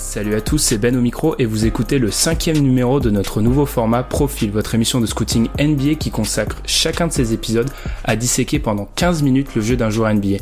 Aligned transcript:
Salut 0.00 0.34
à 0.34 0.40
tous, 0.40 0.56
c'est 0.56 0.78
Ben 0.78 0.96
au 0.96 1.00
micro 1.02 1.34
et 1.38 1.44
vous 1.44 1.66
écoutez 1.66 1.98
le 1.98 2.10
cinquième 2.10 2.56
numéro 2.56 3.00
de 3.00 3.10
notre 3.10 3.42
nouveau 3.42 3.66
format 3.66 4.02
Profil, 4.02 4.50
votre 4.50 4.74
émission 4.74 4.98
de 4.98 5.04
scouting 5.04 5.48
NBA 5.60 5.96
qui 5.96 6.10
consacre 6.10 6.56
chacun 6.64 7.06
de 7.06 7.12
ses 7.12 7.34
épisodes 7.34 7.70
à 8.04 8.16
disséquer 8.16 8.58
pendant 8.58 8.86
15 8.96 9.22
minutes 9.22 9.54
le 9.54 9.60
jeu 9.60 9.76
d'un 9.76 9.90
joueur 9.90 10.12
NBA. 10.12 10.38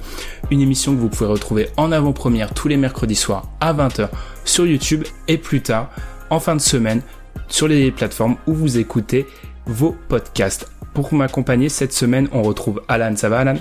Une 0.52 0.61
émission 0.61 0.95
que 0.95 1.01
vous 1.01 1.09
pouvez 1.09 1.29
retrouver 1.29 1.69
en 1.77 1.91
avant-première 1.91 2.55
tous 2.55 2.69
les 2.69 2.77
mercredis 2.77 3.16
soirs 3.16 3.49
à 3.61 3.75
20h 3.75 4.09
sur 4.45 4.65
YouTube 4.65 5.02
et 5.27 5.39
plus 5.39 5.61
tard, 5.61 5.91
en 6.30 6.38
fin 6.38 6.55
de 6.55 6.61
semaine, 6.61 7.02
sur 7.49 7.66
les 7.66 7.91
plateformes 7.91 8.37
où 8.47 8.55
vous 8.55 8.79
écoutez 8.79 9.27
vos 9.66 9.95
podcasts. 10.09 10.71
Pour 10.95 11.13
m'accompagner 11.13 11.69
cette 11.69 11.93
semaine, 11.93 12.29
on 12.30 12.43
retrouve 12.43 12.80
Alan. 12.87 13.16
Ça 13.16 13.29
va 13.29 13.41
Alan? 13.41 13.57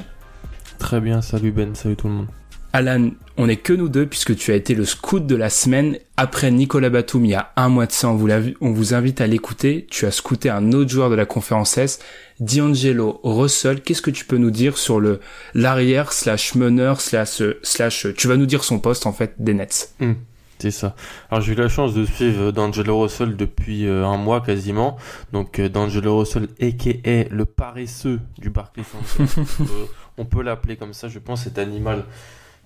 Très 0.77 1.01
bien, 1.01 1.23
salut 1.23 1.51
Ben, 1.51 1.73
salut 1.73 1.95
tout 1.95 2.07
le 2.07 2.13
monde. 2.13 2.27
Alan, 2.73 3.11
on 3.37 3.47
n'est 3.47 3.57
que 3.57 3.73
nous 3.73 3.89
deux 3.89 4.05
puisque 4.05 4.35
tu 4.35 4.51
as 4.51 4.55
été 4.55 4.75
le 4.75 4.85
scout 4.85 5.25
de 5.25 5.35
la 5.35 5.49
semaine 5.49 5.97
après 6.17 6.51
Nicolas 6.51 6.89
Batum 6.89 7.25
il 7.25 7.31
y 7.31 7.35
a 7.35 7.51
un 7.55 7.69
mois 7.69 7.85
de 7.85 7.91
ça. 7.91 8.09
On 8.09 8.15
vous, 8.15 8.29
on 8.61 8.71
vous 8.71 8.93
invite 8.93 9.21
à 9.21 9.27
l'écouter. 9.27 9.87
Tu 9.89 10.05
as 10.05 10.11
scouté 10.11 10.49
un 10.49 10.71
autre 10.73 10.89
joueur 10.89 11.09
de 11.09 11.15
la 11.15 11.25
conférence 11.25 11.77
S, 11.77 11.99
D'Angelo 12.39 13.19
Russell. 13.23 13.81
Qu'est-ce 13.81 14.01
que 14.01 14.11
tu 14.11 14.25
peux 14.25 14.37
nous 14.37 14.51
dire 14.51 14.77
sur 14.77 14.99
le 14.99 15.19
l'arrière 15.53 16.13
slash 16.13 16.55
meneur 16.55 17.01
slash 17.01 17.41
slash 17.63 18.07
tu 18.15 18.27
vas 18.27 18.37
nous 18.37 18.45
dire 18.45 18.63
son 18.63 18.79
poste 18.79 19.05
en 19.05 19.13
fait 19.13 19.35
des 19.39 19.53
Nets. 19.53 19.93
Hmm, 19.99 20.13
c'est 20.59 20.71
ça. 20.71 20.95
Alors 21.31 21.41
j'ai 21.41 21.53
eu 21.53 21.55
la 21.55 21.69
chance 21.69 21.93
de 21.93 22.05
suivre 22.05 22.51
D'Angelo 22.51 23.01
Russell 23.01 23.37
depuis 23.37 23.87
euh, 23.87 24.05
un 24.05 24.17
mois 24.17 24.41
quasiment. 24.41 24.97
Donc 25.31 25.59
euh, 25.59 25.69
D'Angelo 25.69 26.19
Russell, 26.19 26.47
a.k.a. 26.61 27.23
le 27.29 27.45
paresseux 27.45 28.19
du 28.37 28.49
Barclays 28.49 28.83
Center. 28.83 29.31
on 30.17 30.25
peut 30.25 30.41
l'appeler 30.41 30.75
comme 30.75 30.93
ça, 30.93 31.07
je 31.07 31.19
pense, 31.19 31.43
cet 31.43 31.59
animal 31.59 32.03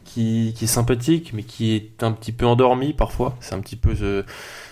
qui, 0.04 0.54
est 0.62 0.66
sympathique, 0.66 1.32
mais 1.34 1.44
qui 1.44 1.76
est 1.76 2.04
un 2.04 2.12
petit 2.12 2.32
peu 2.32 2.46
endormi 2.46 2.94
parfois. 2.94 3.36
C'est 3.40 3.56
un 3.56 3.60
petit 3.60 3.76
peu 3.76 3.96
ce, 3.96 4.24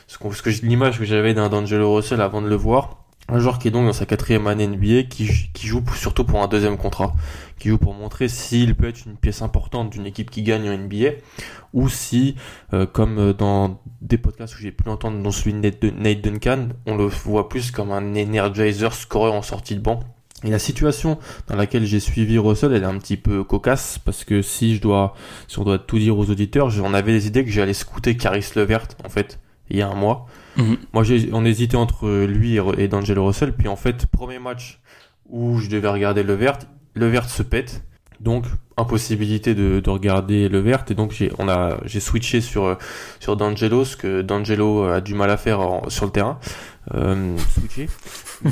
ce, 0.08 0.18
que, 0.18 0.50
l'image 0.66 1.00
que 1.00 1.06
j'avais 1.06 1.34
d'un 1.34 1.50
D'Angelo 1.50 1.96
Russell 1.96 2.22
avant 2.22 2.42
de 2.42 2.48
le 2.48 2.56
voir. 2.56 2.98
Un 3.32 3.38
joueur 3.38 3.60
qui 3.60 3.68
est 3.68 3.72
donc 3.72 3.86
dans 3.86 3.94
sa 3.94 4.08
quatrième 4.08 4.48
année 4.48 4.66
NBA, 4.66 5.04
qui, 5.04 5.30
qui 5.54 5.68
joue 5.68 5.84
surtout 5.94 6.24
pour 6.24 6.42
un 6.42 6.48
deuxième 6.48 6.78
contrat, 6.78 7.14
qui 7.60 7.70
joue 7.70 7.78
pour 7.78 7.94
montrer 7.94 8.28
s'il 8.28 8.74
peut 8.74 8.88
être 8.88 9.06
une 9.06 9.18
pièce 9.18 9.44
importante 9.44 9.92
d'une 9.92 10.08
équipe 10.08 10.32
qui 10.32 10.42
gagne 10.42 10.68
en 10.68 10.76
NBA, 10.76 11.12
ou 11.74 11.90
si, 11.90 12.36
euh, 12.74 12.88
comme 12.88 13.34
dans 13.34 13.80
des 14.02 14.18
podcasts 14.18 14.56
où 14.56 14.58
j'ai 14.60 14.72
pu 14.72 14.84
l'entendre, 14.86 15.22
dont 15.22 15.30
celui 15.30 15.54
de 15.54 15.92
Nate 15.92 16.22
Duncan, 16.22 16.70
on 16.88 16.96
le 16.98 17.06
voit 17.06 17.50
plus 17.50 17.70
comme 17.70 17.92
un 17.92 18.16
energizer 18.16 18.94
scoreur 18.94 19.34
en 19.34 19.44
sortie 19.44 19.76
de 19.76 19.82
banc, 19.82 20.00
et 20.44 20.50
la 20.50 20.60
situation 20.60 21.18
dans 21.48 21.56
laquelle 21.56 21.86
j'ai 21.86 22.00
suivi 22.00 22.38
Russell, 22.38 22.74
elle 22.74 22.84
est 22.84 22.86
un 22.86 22.98
petit 22.98 23.18
peu 23.18 23.44
cocasse 23.44 24.00
parce 24.00 24.24
que 24.24 24.42
si 24.42 24.76
je 24.76 24.82
dois, 24.82 25.14
si 25.48 25.60
on 25.60 25.64
doit 25.64 25.80
tout 25.80 26.00
dire 26.00 26.18
aux 26.18 26.30
auditeurs, 26.30 26.72
on 26.84 26.94
avait 26.94 27.12
des 27.12 27.28
idées 27.28 27.44
que 27.44 27.52
j'allais 27.52 27.74
scouter 27.74 28.16
Caris 28.16 28.46
Levert 28.56 28.88
en 29.04 29.10
fait 29.10 29.40
il 29.70 29.78
y 29.78 29.82
a 29.82 29.88
un 29.88 29.96
mois. 29.96 30.26
Mhm. 30.58 30.78
Moi, 30.94 31.04
j'ai, 31.04 31.30
on 31.32 31.46
hésitait 31.46 31.78
entre 31.78 32.26
lui 32.26 32.58
et, 32.78 32.88
D'Angelo 32.88 33.26
Russell. 33.26 33.54
Puis 33.54 33.68
en 33.68 33.76
fait, 33.76 34.06
premier 34.08 34.40
match 34.40 34.80
où 35.28 35.60
je 35.60 35.70
devais 35.70 35.90
regarder 35.90 36.24
Levert, 36.24 36.60
Levert 36.96 37.30
se 37.30 37.44
pète, 37.44 37.84
donc 38.20 38.46
impossibilité 38.78 39.56
de, 39.56 39.80
de 39.82 39.90
regarder 39.90 40.48
Levert 40.48 40.86
et 40.90 40.94
donc 40.94 41.12
j'ai, 41.12 41.32
on 41.38 41.50
a, 41.50 41.78
j'ai 41.86 42.00
switché 42.00 42.40
sur 42.40 42.78
sur 43.20 43.36
D'Angelo, 43.36 43.84
ce 43.84 43.98
que 43.98 44.22
D'Angelo 44.22 44.84
a 44.84 45.02
du 45.02 45.16
mal 45.16 45.30
à 45.30 45.38
faire 45.38 45.60
sur 45.90 46.06
le 46.06 46.12
terrain. 46.12 46.40
Euh, 46.94 47.38
switcher. 47.60 47.88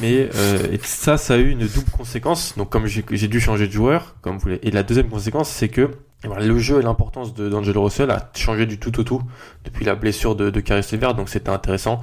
Mais 0.02 0.30
euh, 0.36 0.72
et 0.72 0.80
ça, 0.84 1.18
ça 1.18 1.36
a 1.36 1.38
eu 1.38 1.50
une 1.50 1.66
double 1.68 1.90
conséquence. 1.92 2.58
Donc 2.58 2.70
comme 2.70 2.86
j'ai 2.88 3.28
dû 3.28 3.40
changer 3.40 3.68
de 3.68 3.72
joueur, 3.72 4.16
comme 4.22 4.38
vous. 4.38 4.50
Et 4.50 4.72
la 4.72 4.84
deuxième 4.84 5.10
conséquence, 5.10 5.50
c'est 5.50 5.70
que 5.70 5.92
le 6.24 6.60
jeu 6.60 6.80
et 6.80 6.84
l'importance 6.84 7.34
de 7.34 7.50
d'Angelo 7.50 7.84
Russell 7.84 8.12
a 8.12 8.30
changé 8.36 8.66
du 8.66 8.80
tout 8.80 9.00
au 9.00 9.04
tout 9.04 9.22
depuis 9.64 9.86
la 9.86 9.96
blessure 9.96 10.36
de, 10.36 10.50
de 10.50 10.60
Caris 10.60 10.88
Levert. 10.92 11.16
Donc 11.16 11.30
c'était 11.30 11.50
intéressant. 11.50 12.02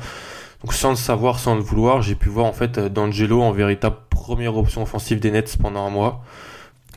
Donc 0.62 0.72
sans 0.72 0.90
le 0.90 0.96
savoir, 0.96 1.38
sans 1.38 1.56
le 1.56 1.60
vouloir, 1.60 2.00
j'ai 2.00 2.14
pu 2.14 2.30
voir 2.30 2.46
en 2.46 2.52
fait 2.52 2.78
D'Angelo 2.78 3.42
en 3.42 3.52
véritable 3.52 3.96
première 4.08 4.56
option 4.56 4.82
offensive 4.82 5.20
des 5.20 5.30
Nets 5.30 5.58
pendant 5.60 5.86
un 5.86 5.90
mois. 5.90 6.24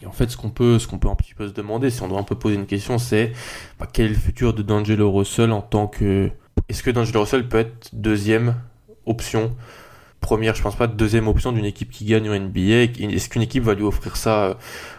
En 0.05 0.11
fait, 0.11 0.29
ce 0.29 0.37
qu'on 0.37 0.49
peut, 0.49 0.79
ce 0.79 0.87
qu'on 0.87 0.99
peut 0.99 1.09
un 1.09 1.15
petit 1.15 1.33
peu 1.33 1.47
se 1.47 1.53
demander, 1.53 1.89
si 1.89 2.01
on 2.01 2.07
doit 2.07 2.19
un 2.19 2.23
peu 2.23 2.35
poser 2.35 2.55
une 2.55 2.65
question, 2.65 2.97
c'est 2.97 3.33
bah, 3.79 3.87
quel 3.91 4.07
est 4.07 4.09
le 4.09 4.15
futur 4.15 4.53
de 4.53 4.61
D'Angelo 4.61 5.11
Russell 5.11 5.51
en 5.51 5.61
tant 5.61 5.87
que, 5.87 6.29
est-ce 6.69 6.83
que 6.83 6.91
D'Angelo 6.91 7.21
Russell 7.21 7.47
peut 7.47 7.59
être 7.59 7.89
deuxième 7.93 8.55
option 9.05 9.55
première, 10.19 10.55
je 10.55 10.61
pense 10.61 10.75
pas, 10.75 10.87
deuxième 10.87 11.27
option 11.27 11.51
d'une 11.51 11.65
équipe 11.65 11.91
qui 11.91 12.05
gagne 12.05 12.29
en 12.29 12.37
NBA. 12.37 13.01
Est-ce 13.13 13.29
qu'une 13.29 13.41
équipe 13.41 13.63
va 13.63 13.73
lui 13.73 13.83
offrir 13.83 14.17
ça 14.17 14.43
euh, 14.43 14.53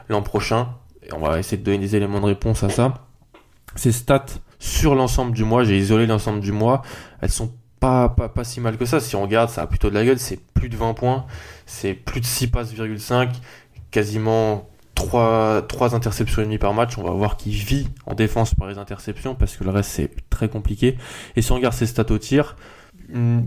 l'an 0.08 0.22
prochain? 0.22 0.68
On 1.12 1.18
va 1.18 1.38
essayer 1.38 1.56
de 1.56 1.64
donner 1.64 1.78
des 1.78 1.96
éléments 1.96 2.20
de 2.20 2.26
réponse 2.26 2.62
à 2.62 2.68
ça. 2.68 2.94
Ces 3.76 3.92
stats 3.92 4.26
sur 4.58 4.94
l'ensemble 4.94 5.32
du 5.32 5.44
mois, 5.44 5.64
j'ai 5.64 5.76
isolé 5.76 6.06
l'ensemble 6.06 6.40
du 6.40 6.52
mois, 6.52 6.82
elles 7.20 7.30
sont 7.30 7.52
pas, 7.80 8.08
pas, 8.08 8.28
pas 8.28 8.44
si 8.44 8.60
mal 8.60 8.76
que 8.76 8.84
ça. 8.84 9.00
Si 9.00 9.16
on 9.16 9.22
regarde, 9.22 9.50
ça 9.50 9.62
a 9.62 9.66
plutôt 9.66 9.88
de 9.90 9.94
la 9.94 10.04
gueule. 10.04 10.18
C'est 10.18 10.40
plus 10.54 10.68
de 10.68 10.76
20 10.76 10.94
points, 10.94 11.26
c'est 11.66 11.94
plus 11.94 12.20
de 12.20 12.26
6 12.26 12.48
passes, 12.48 12.74
quasiment 13.90 14.68
3, 14.98 15.62
3 15.68 15.94
interceptions 15.94 16.42
et 16.42 16.44
demie 16.44 16.58
par 16.58 16.74
match. 16.74 16.98
On 16.98 17.04
va 17.04 17.10
voir 17.10 17.36
qu'il 17.36 17.52
vit 17.52 17.88
en 18.04 18.14
défense 18.14 18.54
par 18.54 18.66
les 18.66 18.78
interceptions 18.78 19.36
parce 19.36 19.56
que 19.56 19.62
le 19.62 19.70
reste 19.70 19.90
c'est 19.90 20.10
très 20.28 20.48
compliqué. 20.48 20.98
Et 21.36 21.42
si 21.42 21.52
on 21.52 21.54
regarde 21.54 21.74
ses 21.74 21.86
stats 21.86 22.10
au 22.10 22.18
tir, 22.18 22.56
hmm, 23.12 23.42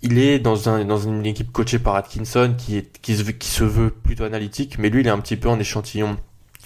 il 0.00 0.18
est 0.18 0.38
dans, 0.38 0.70
un, 0.70 0.86
dans 0.86 0.96
une 0.96 1.26
équipe 1.26 1.52
coachée 1.52 1.78
par 1.78 1.96
Atkinson 1.96 2.54
qui, 2.56 2.82
qui, 3.02 3.14
qui 3.34 3.48
se 3.48 3.62
veut 3.62 3.90
plutôt 3.90 4.24
analytique, 4.24 4.78
mais 4.78 4.88
lui 4.88 5.02
il 5.02 5.06
est 5.06 5.10
un 5.10 5.20
petit 5.20 5.36
peu 5.36 5.50
en 5.50 5.60
échantillon, 5.60 6.16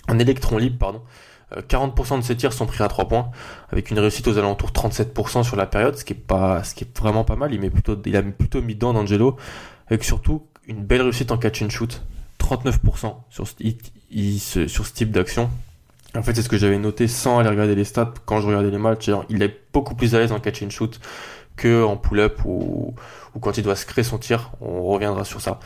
en 0.09 0.19
électron 0.21 0.59
libre, 0.59 0.79
pardon. 0.79 1.03
40% 1.69 2.15
euh, 2.15 2.17
de 2.19 2.23
ses 2.23 2.37
tirs 2.37 2.53
sont 2.53 2.67
pris 2.67 2.85
à 2.85 2.89
3 2.89 3.09
points, 3.09 3.31
avec 3.71 3.91
une 3.91 3.99
réussite 3.99 4.29
aux 4.29 4.39
alentours 4.39 4.71
37% 4.71 5.43
sur 5.43 5.57
la 5.57 5.67
période, 5.67 5.97
ce 5.97 6.05
qui 6.05 6.13
est 6.13 6.17
pas, 6.17 6.63
ce 6.63 6.77
qui 6.77 6.85
est 6.85 6.99
vraiment 6.99 7.25
pas 7.25 7.35
mal. 7.35 7.53
Il 7.53 7.61
met 7.61 7.71
plutôt, 7.71 8.01
il 8.07 8.17
a 8.17 8.23
plutôt 8.23 8.63
mis 8.63 8.77
dedans 8.77 8.93
d'Angelo, 8.93 9.37
avec 9.89 10.05
surtout 10.05 10.47
une 10.69 10.85
belle 10.85 11.03
réussite 11.03 11.33
en 11.33 11.37
catch 11.37 11.63
and 11.63 11.71
shoot, 11.71 12.01
39% 12.45 13.15
sur, 13.31 13.49
ce 13.49 14.93
type 14.93 15.11
d'action. 15.11 15.51
En 16.17 16.23
fait, 16.23 16.35
c'est 16.35 16.43
ce 16.43 16.49
que 16.49 16.59
j'avais 16.59 16.79
noté 16.79 17.09
sans 17.09 17.39
aller 17.39 17.49
regarder 17.49 17.75
les 17.75 17.85
stats 17.85 18.15
quand 18.27 18.41
je 18.41 18.47
regardais 18.47 18.71
les 18.71 18.79
matchs. 18.79 19.11
Il 19.29 19.43
est 19.43 19.61
beaucoup 19.73 19.95
plus 19.95 20.15
à 20.15 20.19
l'aise 20.19 20.31
en 20.31 20.39
catch 20.39 20.63
and 20.63 20.71
shoot 20.71 21.01
que 21.57 21.85
en 21.85 21.97
pull-up 21.97 22.41
ou, 22.45 22.95
quand 23.41 23.57
il 23.57 23.65
doit 23.65 23.77
se 23.77 23.87
créer 23.87 24.05
son 24.05 24.19
tir. 24.19 24.53
On 24.61 24.83
reviendra 24.85 25.25
sur 25.25 25.41
ça. 25.41 25.59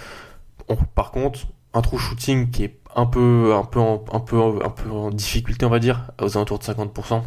par 0.94 1.10
contre, 1.10 1.40
un 1.74 1.82
true 1.82 1.98
shooting 1.98 2.50
qui 2.50 2.64
est 2.64 2.78
un 2.94 3.06
peu, 3.06 3.54
un 3.54 3.64
peu, 3.64 3.80
un 3.80 4.20
peu, 4.20 4.40
un 4.64 4.70
peu 4.70 4.90
en 4.90 5.10
difficulté, 5.10 5.66
on 5.66 5.70
va 5.70 5.78
dire, 5.80 6.10
aux 6.20 6.36
alentours 6.36 6.58
de 6.58 6.64
50%. 6.64 7.22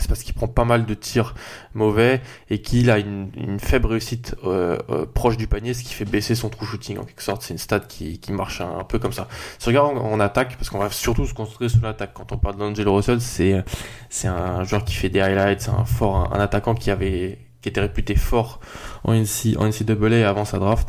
C'est 0.00 0.08
parce 0.08 0.22
qu'il 0.22 0.34
prend 0.34 0.48
pas 0.48 0.64
mal 0.64 0.86
de 0.86 0.94
tirs 0.94 1.34
mauvais 1.74 2.20
et 2.48 2.60
qu'il 2.62 2.90
a 2.90 2.98
une, 2.98 3.58
faible 3.60 3.86
réussite 3.86 4.34
euh, 4.44 4.78
euh, 4.90 5.06
proche 5.06 5.36
du 5.36 5.46
panier, 5.46 5.74
ce 5.74 5.82
qui 5.82 5.94
fait 5.94 6.04
baisser 6.04 6.34
son 6.34 6.48
true 6.48 6.66
shooting 6.66 6.98
en 6.98 7.04
quelque 7.04 7.22
sorte. 7.22 7.42
C'est 7.42 7.54
une 7.54 7.58
stat 7.58 7.80
qui, 7.80 8.18
qui 8.18 8.32
marche 8.32 8.60
un, 8.60 8.84
peu 8.84 8.98
comme 8.98 9.12
ça. 9.12 9.28
Si 9.58 9.68
on 9.68 9.70
regarde 9.70 9.98
en, 9.98 10.20
attaque, 10.20 10.56
parce 10.56 10.70
qu'on 10.70 10.78
va 10.78 10.90
surtout 10.90 11.26
se 11.26 11.34
concentrer 11.34 11.68
sur 11.68 11.82
l'attaque. 11.82 12.12
Quand 12.14 12.32
on 12.32 12.38
parle 12.38 12.56
d'Angelo 12.56 12.94
Russell, 12.94 13.20
c'est 13.20 13.62
c'est 14.08 14.28
un 14.28 14.64
joueur 14.64 14.84
qui 14.84 14.94
fait 14.94 15.08
des 15.08 15.20
highlights, 15.20 15.68
un 15.68 15.84
fort, 15.84 16.32
un 16.34 16.40
attaquant 16.40 16.74
qui 16.74 16.90
avait 16.90 17.38
qui 17.62 17.68
était 17.68 17.80
réputé 17.80 18.14
fort 18.16 18.60
en, 19.04 19.12
NC, 19.12 19.56
en 19.58 19.68
NCAA 19.68 20.28
avant 20.28 20.44
sa 20.44 20.58
draft. 20.58 20.88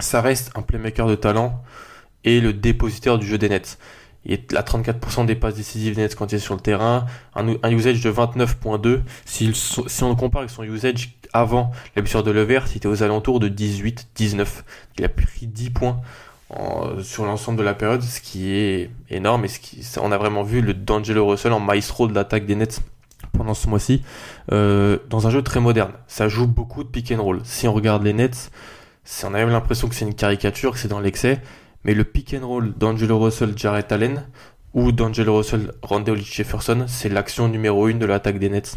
Ça 0.00 0.20
reste 0.20 0.50
un 0.54 0.62
playmaker 0.62 1.06
de 1.06 1.14
talent 1.14 1.62
et 2.24 2.40
le 2.40 2.52
dépositaire 2.52 3.18
du 3.18 3.26
jeu 3.26 3.38
des 3.38 3.48
Nets. 3.48 3.78
Il 4.26 4.32
est 4.32 4.54
à 4.54 4.62
34% 4.62 5.24
des 5.24 5.36
passes 5.36 5.54
décisives 5.54 5.94
des 5.94 6.02
Nets 6.02 6.14
quand 6.16 6.32
il 6.32 6.34
est 6.34 6.40
sur 6.40 6.54
le 6.54 6.60
terrain, 6.60 7.06
un, 7.34 7.70
usage 7.70 8.02
de 8.02 8.10
29.2. 8.10 9.00
Si, 9.24 9.52
on 10.02 10.08
le 10.10 10.14
compare 10.16 10.40
avec 10.40 10.50
son 10.50 10.64
usage 10.64 11.16
avant 11.32 11.70
la 11.94 12.02
blessure 12.02 12.22
de 12.22 12.30
Levert, 12.32 12.66
c'était 12.66 12.88
aux 12.88 13.02
alentours 13.02 13.40
de 13.40 13.48
18-19. 13.48 14.46
Il 14.98 15.04
a 15.04 15.08
pris 15.08 15.46
10 15.46 15.70
points 15.70 16.00
sur 17.02 17.24
l'ensemble 17.24 17.58
de 17.58 17.62
la 17.62 17.74
période, 17.74 18.02
ce 18.02 18.20
qui 18.20 18.50
est 18.50 18.90
énorme 19.10 19.44
et 19.44 19.50
on 20.00 20.12
a 20.12 20.18
vraiment 20.18 20.42
vu 20.42 20.60
le 20.60 20.74
D'Angelo 20.74 21.26
Russell 21.26 21.52
en 21.52 21.60
maestro 21.60 22.06
de 22.06 22.14
l'attaque 22.14 22.46
des 22.46 22.54
Nets 22.54 22.80
pendant 23.32 23.54
ce 23.54 23.68
mois-ci, 23.68 24.02
euh, 24.52 24.98
dans 25.10 25.26
un 25.26 25.30
jeu 25.30 25.42
très 25.42 25.60
moderne. 25.60 25.92
Ça 26.06 26.28
joue 26.28 26.46
beaucoup 26.46 26.84
de 26.84 26.88
pick 26.88 27.12
and 27.12 27.22
roll. 27.22 27.40
Si 27.44 27.68
on 27.68 27.72
regarde 27.72 28.02
les 28.02 28.12
Nets, 28.12 28.50
on 29.24 29.28
a 29.28 29.30
même 29.38 29.50
l'impression 29.50 29.88
que 29.88 29.94
c'est 29.94 30.04
une 30.04 30.14
caricature, 30.14 30.72
que 30.72 30.78
c'est 30.78 30.88
dans 30.88 31.00
l'excès. 31.00 31.40
Mais 31.86 31.94
le 31.94 32.02
pick 32.02 32.34
and 32.34 32.44
roll 32.44 32.74
d'Angelo 32.76 33.20
Russell, 33.20 33.56
Jarrett 33.56 33.92
Allen, 33.92 34.26
ou 34.74 34.90
d'Angelo 34.90 35.36
Russell, 35.36 35.72
Randall 35.82 36.18
Jefferson, 36.18 36.84
c'est 36.88 37.08
l'action 37.08 37.46
numéro 37.46 37.86
une 37.86 38.00
de 38.00 38.06
l'attaque 38.06 38.40
des 38.40 38.48
Nets. 38.48 38.76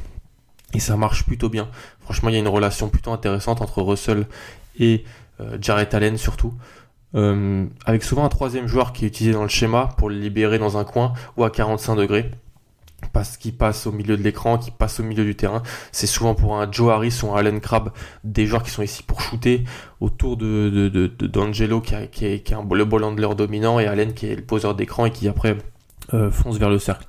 Et 0.76 0.80
ça 0.80 0.96
marche 0.96 1.26
plutôt 1.26 1.50
bien. 1.50 1.70
Franchement, 2.02 2.30
il 2.30 2.34
y 2.34 2.36
a 2.36 2.40
une 2.40 2.48
relation 2.48 2.88
plutôt 2.88 3.12
intéressante 3.12 3.62
entre 3.62 3.82
Russell 3.82 4.28
et 4.78 5.04
euh, 5.42 5.58
Allen 5.92 6.18
surtout. 6.18 6.54
Euh, 7.16 7.66
avec 7.86 8.04
souvent 8.04 8.24
un 8.24 8.30
troisième 8.30 8.68
joueur 8.68 8.94
qui 8.94 9.06
est 9.06 9.08
utilisé 9.08 9.34
dans 9.34 9.42
le 9.42 9.50
schéma 9.50 9.90
pour 9.98 10.12
le 10.12 10.16
libérer 10.16 10.60
dans 10.60 10.78
un 10.78 10.84
coin 10.84 11.14
ou 11.36 11.44
à 11.44 11.50
45 11.50 11.96
degrés 11.96 12.30
parce 13.14 13.38
qu'il 13.38 13.56
passe 13.56 13.88
au 13.88 13.92
milieu 13.92 14.18
de 14.18 14.24
l'écran, 14.24 14.58
qui 14.58 14.72
passe 14.72 15.00
au 15.00 15.04
milieu 15.04 15.24
du 15.24 15.36
terrain. 15.36 15.64
C'est 15.92 16.08
souvent 16.08 16.36
pour 16.36 16.58
un 16.58 16.72
Joe 16.72 16.92
Harris 16.92 17.20
ou 17.24 17.32
un 17.32 17.38
Allen 17.38 17.60
Crabbe, 17.60 17.90
des 18.24 18.46
joueurs 18.46 18.64
qui 18.64 18.72
sont 18.72 18.84
ici 18.84 19.04
pour 19.04 19.22
shooter 19.22 19.64
autour 20.00 20.38
de, 20.38 20.70
de, 20.70 21.08
d'Angelo 21.28 21.82
qui, 21.82 21.96
qui, 22.12 22.26
est, 22.26 22.40
qui 22.40 22.54
est 22.54 22.58
le 22.58 22.86
ball 22.86 23.04
handler 23.04 23.30
dominant 23.36 23.80
et 23.80 23.88
Allen 23.88 24.14
qui 24.14 24.28
est 24.28 24.36
le 24.36 24.44
poseur 24.44 24.76
d'écran 24.76 25.06
et 25.06 25.12
qui 25.12 25.28
après 25.28 25.58
euh, 26.14 26.32
fonce 26.32 26.58
vers 26.58 26.70
le 26.70 26.80
cercle. 26.80 27.06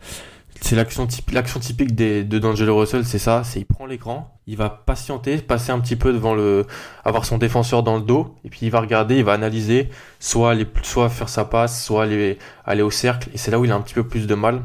C'est 0.63 0.77
l'action 0.77 1.07
typique, 1.07 1.35
l'action 1.35 1.59
typique 1.59 1.95
des, 1.95 2.23
de 2.23 2.39
D'Angelo 2.39 2.77
Russell, 2.77 3.05
c'est 3.07 3.19
ça, 3.19 3.45
c'est 3.45 3.61
il 3.61 3.65
prend 3.65 3.87
l'écran, 3.87 4.37
il 4.47 4.57
va 4.57 4.69
patienter, 4.69 5.39
passer 5.39 5.73
un 5.73 5.81
petit 5.81 5.97
peu 5.97 6.13
devant 6.13 6.35
le, 6.35 6.67
avoir 7.03 7.25
son 7.25 7.39
défenseur 7.39 7.83
dans 7.83 7.97
le 7.97 8.03
dos, 8.03 8.37
et 8.45 8.51
puis 8.51 8.61
il 8.63 8.71
va 8.71 8.81
regarder, 8.81 9.17
il 9.17 9.25
va 9.25 9.33
analyser, 9.33 9.89
soit 10.19 10.51
aller, 10.51 10.67
soit 10.83 11.09
faire 11.09 11.31
sa 11.31 11.47
passe, 11.47 11.83
soit 11.83 12.03
aller, 12.03 12.39
aller 12.67 12.83
au 12.83 12.91
cercle, 12.91 13.31
et 13.33 13.39
c'est 13.39 13.51
là 13.51 13.59
où 13.59 13.65
il 13.65 13.73
a 13.73 13.75
un 13.75 13.81
petit 13.81 13.95
peu 13.95 14.07
plus 14.07 14.27
de 14.27 14.35
mal. 14.35 14.63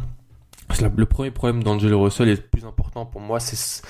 Le 0.82 1.06
premier 1.06 1.32
problème 1.32 1.64
d'Angelo 1.64 2.02
Russell 2.02 2.30
est 2.30 2.36
le 2.36 2.42
plus 2.42 2.66
important 2.66 3.06
pour 3.06 3.22
moi, 3.22 3.40
c'est 3.40 3.82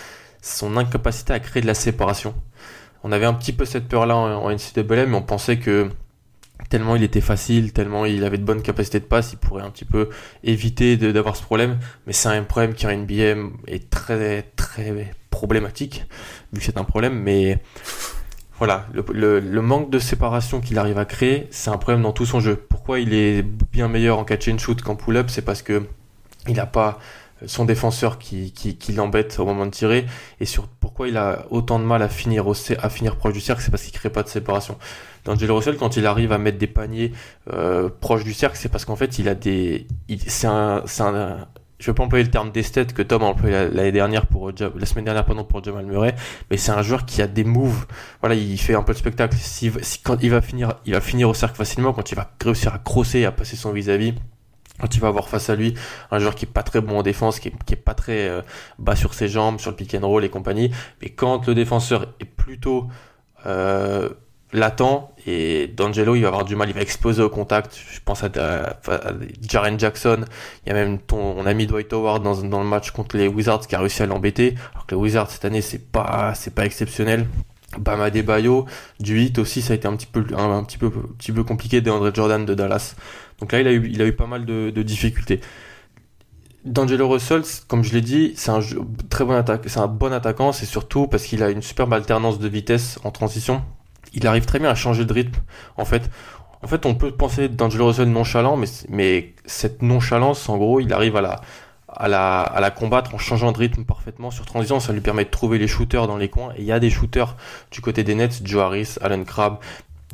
son 0.41 0.77
incapacité 0.77 1.33
à 1.33 1.39
créer 1.39 1.61
de 1.61 1.67
la 1.67 1.73
séparation. 1.73 2.35
On 3.03 3.11
avait 3.11 3.25
un 3.25 3.33
petit 3.33 3.53
peu 3.53 3.65
cette 3.65 3.87
peur-là 3.87 4.15
en, 4.15 4.49
NCAA, 4.49 5.05
mais 5.05 5.15
on 5.15 5.21
pensait 5.21 5.57
que 5.57 5.89
tellement 6.69 6.95
il 6.95 7.03
était 7.03 7.21
facile, 7.21 7.73
tellement 7.73 8.05
il 8.05 8.23
avait 8.23 8.37
de 8.37 8.43
bonnes 8.43 8.61
capacités 8.61 8.99
de 8.99 9.05
passe, 9.05 9.33
il 9.33 9.37
pourrait 9.37 9.63
un 9.63 9.69
petit 9.69 9.85
peu 9.85 10.09
éviter 10.43 10.97
d'avoir 10.97 11.35
ce 11.35 11.43
problème. 11.43 11.79
Mais 12.07 12.13
c'est 12.13 12.29
un 12.29 12.43
problème 12.43 12.73
qui 12.73 12.87
en 12.87 12.95
NBA 12.95 13.35
est 13.67 13.89
très 13.89 14.43
très 14.55 15.11
problématique, 15.29 16.05
vu 16.53 16.59
que 16.59 16.65
c'est 16.65 16.77
un 16.77 16.83
problème. 16.83 17.19
Mais 17.19 17.59
voilà, 18.57 18.87
le, 18.93 19.39
le, 19.39 19.61
manque 19.61 19.89
de 19.89 19.99
séparation 19.99 20.61
qu'il 20.61 20.77
arrive 20.77 20.97
à 20.97 21.05
créer, 21.05 21.47
c'est 21.51 21.69
un 21.69 21.77
problème 21.77 22.01
dans 22.03 22.13
tout 22.13 22.25
son 22.25 22.39
jeu. 22.39 22.55
Pourquoi 22.55 22.99
il 22.99 23.13
est 23.13 23.43
bien 23.43 23.87
meilleur 23.87 24.17
en 24.17 24.23
catch 24.23 24.47
and 24.47 24.57
shoot 24.57 24.81
qu'en 24.81 24.95
pull-up 24.95 25.29
C'est 25.29 25.43
parce 25.43 25.61
que 25.61 25.83
il 26.47 26.55
n'a 26.55 26.65
pas 26.65 26.99
son 27.45 27.65
défenseur 27.65 28.17
qui, 28.17 28.53
l'embête 28.95 29.37
au 29.39 29.45
moment 29.45 29.65
de 29.65 29.71
tirer 29.71 30.05
et 30.39 30.45
sur 30.45 30.67
pourquoi 30.67 31.09
il 31.09 31.17
a 31.17 31.45
autant 31.49 31.79
de 31.79 31.83
mal 31.83 32.01
à 32.01 32.07
finir 32.07 32.47
au, 32.47 32.53
à 32.81 32.89
finir 32.89 33.17
proche 33.17 33.33
du 33.33 33.41
cercle 33.41 33.61
c'est 33.61 33.71
parce 33.71 33.83
qu'il 33.83 33.91
crée 33.91 34.09
pas 34.09 34.23
de 34.23 34.29
séparation 34.29 34.77
D'Angelo 35.25 35.55
Russell, 35.55 35.77
quand 35.77 35.97
il 35.97 36.05
arrive 36.05 36.31
à 36.31 36.37
mettre 36.37 36.59
des 36.59 36.67
paniers 36.67 37.11
euh, 37.51 37.89
proches 37.89 38.23
du 38.23 38.33
cercle, 38.33 38.57
c'est 38.57 38.69
parce 38.69 38.85
qu'en 38.85 38.95
fait, 38.95 39.17
il 39.17 39.27
a 39.27 39.33
des, 39.33 39.87
c'est 40.27 40.45
un, 40.45 40.83
un, 40.99 41.47
je 41.79 41.87
vais 41.87 41.95
pas 41.95 42.03
employer 42.03 42.23
le 42.23 42.29
terme 42.29 42.51
d'esthète 42.51 42.93
que 42.93 43.01
Tom 43.01 43.23
a 43.23 43.25
employé 43.25 43.69
l'année 43.69 43.91
dernière 43.91 44.27
pour 44.27 44.51
la 44.51 44.85
semaine 44.85 45.05
dernière 45.05 45.25
pardon 45.25 45.43
pour 45.43 45.63
Jamal 45.63 45.87
Murray, 45.87 46.15
mais 46.51 46.57
c'est 46.57 46.71
un 46.71 46.83
joueur 46.83 47.05
qui 47.05 47.23
a 47.23 47.27
des 47.27 47.43
moves. 47.43 47.87
Voilà, 48.21 48.35
il 48.35 48.57
fait 48.59 48.75
un 48.75 48.83
peu 48.83 48.93
de 48.93 48.99
spectacle. 48.99 49.35
Si, 49.39 49.71
quand 50.03 50.17
il 50.21 50.29
va 50.29 50.41
finir, 50.41 50.75
il 50.85 50.93
va 50.93 51.01
finir 51.01 51.27
au 51.27 51.33
cercle 51.33 51.55
facilement 51.57 51.91
quand 51.91 52.11
il 52.11 52.15
va 52.15 52.31
réussir 52.43 52.73
à 52.75 52.77
crosser 52.77 53.25
à 53.25 53.31
passer 53.31 53.55
son 53.55 53.71
vis-à-vis. 53.71 54.13
quand 54.13 54.34
il 54.93 54.99
va 54.99 55.07
avoir 55.07 55.29
face 55.29 55.49
à 55.49 55.55
lui 55.55 55.73
un 56.11 56.19
joueur 56.19 56.35
qui 56.35 56.45
est 56.45 56.51
pas 56.51 56.63
très 56.63 56.81
bon 56.81 56.99
en 56.99 57.03
défense, 57.03 57.39
qui 57.39 57.49
est, 57.49 57.75
pas 57.75 57.93
très 57.93 58.27
euh, 58.27 58.41
bas 58.79 58.95
sur 58.95 59.13
ses 59.13 59.27
jambes, 59.27 59.59
sur 59.59 59.71
le 59.71 59.75
pick 59.75 59.93
and 59.95 60.07
roll 60.07 60.23
et 60.23 60.29
compagnie, 60.29 60.71
mais 61.01 61.09
quand 61.09 61.47
le 61.47 61.55
défenseur 61.55 62.13
est 62.19 62.25
plutôt 62.25 62.87
euh, 63.45 64.09
latent 64.53 65.11
et 65.27 65.67
D'Angelo 65.67 66.15
il 66.15 66.21
va 66.21 66.29
avoir 66.29 66.45
du 66.45 66.55
mal, 66.55 66.69
il 66.69 66.75
va 66.75 66.81
exploser 66.81 67.21
au 67.21 67.29
contact. 67.29 67.77
Je 67.91 67.99
pense 68.03 68.23
à, 68.23 68.29
Jaren 69.41 69.79
Jackson, 69.79 70.25
il 70.65 70.69
y 70.69 70.71
a 70.71 70.75
même 70.75 70.99
ton 70.99 71.45
ami 71.45 71.67
Dwight 71.67 71.91
Howard 71.93 72.23
dans, 72.23 72.59
le 72.59 72.67
match 72.67 72.91
contre 72.91 73.17
les 73.17 73.27
Wizards 73.27 73.67
qui 73.67 73.75
a 73.75 73.79
réussi 73.79 74.03
à 74.03 74.05
l'embêter. 74.05 74.55
Alors 74.73 74.85
que 74.85 74.95
les 74.95 75.01
Wizards 75.01 75.31
cette 75.31 75.45
année 75.45 75.61
c'est 75.61 75.91
pas 75.91 76.33
c'est 76.35 76.53
pas 76.53 76.65
exceptionnel. 76.65 77.27
Bama 77.77 78.09
Bayo, 78.09 78.65
du 78.99 79.21
hit 79.21 79.37
aussi 79.37 79.61
ça 79.61 79.73
a 79.73 79.75
été 79.75 79.87
un 79.87 79.95
petit 79.95 80.05
peu 80.05 80.25
un, 80.37 80.63
petit 80.63 80.77
peu 80.77 80.87
un 80.87 81.13
petit 81.17 81.31
peu 81.31 81.43
compliqué 81.43 81.81
d'Andre 81.81 82.13
Jordan 82.13 82.45
de 82.45 82.53
Dallas. 82.53 82.95
Donc 83.39 83.51
là 83.51 83.61
il 83.61 83.67
a 83.67 83.71
eu 83.71 83.87
il 83.89 84.01
a 84.01 84.05
eu 84.05 84.13
pas 84.13 84.27
mal 84.27 84.45
de, 84.45 84.69
difficultés. 84.83 85.41
D'Angelo 86.63 87.07
Russell, 87.07 87.43
comme 87.67 87.83
je 87.83 87.93
l'ai 87.93 88.01
dit, 88.01 88.33
c'est 88.35 88.49
un 88.49 88.59
très 89.09 89.23
bon 89.23 89.43
c'est 89.67 89.79
un 89.79 89.87
bon 89.87 90.11
attaquant, 90.11 90.51
c'est 90.51 90.65
surtout 90.65 91.07
parce 91.07 91.23
qu'il 91.23 91.43
a 91.43 91.51
une 91.51 91.61
superbe 91.61 91.93
alternance 91.93 92.39
de 92.39 92.47
vitesse 92.47 92.99
en 93.03 93.11
transition 93.11 93.63
il 94.15 94.25
arrive 94.27 94.45
très 94.45 94.59
bien 94.59 94.69
à 94.69 94.75
changer 94.75 95.05
de 95.05 95.13
rythme. 95.13 95.39
En 95.77 95.85
fait, 95.85 96.09
en 96.63 96.67
fait, 96.67 96.85
on 96.85 96.95
peut 96.95 97.11
penser 97.11 97.49
d'Angelo 97.49 97.87
Russell 97.87 98.09
nonchalant, 98.09 98.57
mais, 98.57 98.67
mais 98.89 99.33
cette 99.45 99.81
nonchalance, 99.81 100.49
en 100.49 100.57
gros, 100.57 100.79
il 100.79 100.91
arrive 100.93 101.15
à 101.17 101.21
la, 101.21 101.41
à 101.87 102.07
la, 102.07 102.41
à 102.41 102.59
la 102.59 102.71
combattre 102.71 103.13
en 103.13 103.17
changeant 103.17 103.51
de 103.51 103.57
rythme 103.57 103.83
parfaitement. 103.83 104.31
Sur 104.31 104.45
transition, 104.45 104.79
ça 104.79 104.93
lui 104.93 105.01
permet 105.01 105.25
de 105.25 105.29
trouver 105.29 105.59
les 105.59 105.67
shooters 105.67 106.07
dans 106.07 106.17
les 106.17 106.29
coins. 106.29 106.53
Et 106.55 106.61
il 106.61 106.65
y 106.65 106.71
a 106.71 106.79
des 106.79 106.89
shooters 106.89 107.35
du 107.71 107.81
côté 107.81 108.03
des 108.03 108.15
Nets, 108.15 108.41
Joe 108.43 108.63
Harris, 108.63 108.95
Alan 109.01 109.23
Crabb. 109.23 109.57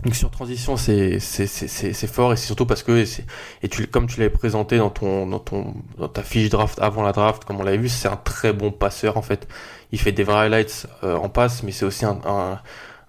Donc 0.04 0.16
sur 0.16 0.32
transition, 0.32 0.78
c'est 0.78 1.20
c'est 1.20 2.08
fort 2.08 2.34
et 2.34 2.36
c'est 2.36 2.48
surtout 2.48 2.66
parce 2.66 2.84
que 2.84 3.04
et 3.62 3.68
tu 3.70 3.88
comme 3.88 4.08
tu 4.08 4.20
l'avais 4.20 4.32
présenté 4.32 4.78
dans 4.78 4.90
ton 4.90 5.28
dans 5.28 5.40
ton 5.40 5.76
dans 5.98 6.08
ta 6.08 6.24
fiche 6.24 6.50
draft 6.50 6.80
avant 6.80 7.04
la 7.04 7.12
draft, 7.12 7.46
comme 7.46 7.60
on 7.60 7.64
l'avait 7.64 7.78
vu, 7.78 7.90
c'est 7.90 8.08
un 8.08 8.18
très 8.18 8.54
bon 8.54 8.72
passeur 8.72 9.18
en 9.18 9.22
fait. 9.22 9.48
Il 9.92 10.00
fait 10.00 10.12
des 10.12 10.24
vrais 10.24 10.46
highlights 10.46 10.88
euh, 11.04 11.16
en 11.16 11.30
passe, 11.30 11.64
mais 11.64 11.72
c'est 11.72 11.86
aussi 11.86 12.06
un, 12.06 12.20
un 12.26 12.60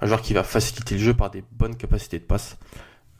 un 0.03 0.07
joueur 0.07 0.21
qui 0.21 0.35
va 0.35 0.43
faciliter 0.43 0.97
le 0.97 1.01
jeu 1.01 1.15
par 1.15 1.31
des 1.31 1.45
bonnes 1.53 1.77
capacités 1.77 2.19
de 2.19 2.25
passe. 2.25 2.59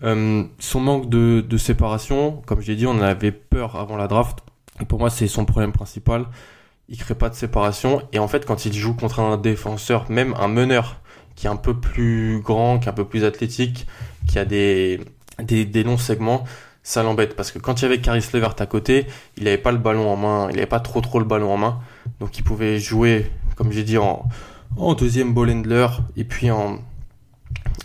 Euh, 0.03 0.45
son 0.59 0.81
manque 0.81 1.09
de, 1.09 1.41
de, 1.41 1.57
séparation, 1.57 2.43
comme 2.45 2.61
je 2.61 2.67
l'ai 2.67 2.77
dit, 2.77 2.87
on 2.87 2.91
en 2.91 3.03
avait 3.03 3.31
peur 3.31 3.77
avant 3.77 3.97
la 3.97 4.09
draft. 4.09 4.41
Et 4.81 4.85
pour 4.85 4.99
moi, 4.99 5.09
c'est 5.09 5.29
son 5.29 5.45
problème 5.45 5.71
principal. 5.71 6.27
Il 6.89 6.99
crée 6.99 7.15
pas 7.15 7.29
de 7.29 7.35
séparation. 7.37 8.03
Et 8.13 8.19
en 8.19 8.27
fait, 8.27 8.45
quand 8.45 8.67
il 8.67 8.73
joue 8.73 8.95
contre 8.95 9.21
un 9.21 9.37
défenseur, 9.37 10.11
même 10.11 10.35
un 10.41 10.49
meneur, 10.49 11.01
qui 11.35 11.47
est 11.47 11.51
un 11.51 11.57
peu 11.57 11.75
plus 11.75 12.41
grand, 12.41 12.79
qui 12.79 12.87
est 12.87 12.91
un 12.91 12.95
peu 12.95 13.05
plus 13.05 13.25
athlétique, 13.25 13.87
qui 14.29 14.39
a 14.39 14.45
des, 14.45 15.01
des, 15.39 15.83
longs 15.83 15.97
segments, 15.97 16.45
ça 16.83 17.03
l'embête. 17.03 17.37
Parce 17.37 17.51
que 17.51 17.59
quand 17.59 17.81
il 17.81 17.83
y 17.83 17.87
avait 17.87 18.01
Caris 18.01 18.25
Levert 18.33 18.55
à 18.59 18.67
côté, 18.67 19.07
il 19.37 19.45
n'avait 19.45 19.59
pas 19.59 19.73
le 19.73 19.79
ballon 19.79 20.11
en 20.11 20.17
main, 20.17 20.49
il 20.51 20.57
n'avait 20.57 20.67
pas 20.67 20.81
trop 20.81 21.01
trop 21.01 21.19
le 21.19 21.25
ballon 21.25 21.53
en 21.53 21.57
main. 21.57 21.81
Donc 22.21 22.39
il 22.39 22.45
pouvait 22.45 22.79
jouer, 22.79 23.31
comme 23.57 23.73
j'ai 23.73 23.85
dit, 23.85 23.99
en, 23.99 24.25
en 24.77 24.95
deuxième 24.95 25.35
ball 25.35 25.51
handler 25.51 25.89
et 26.17 26.25
puis 26.25 26.51
en, 26.51 26.79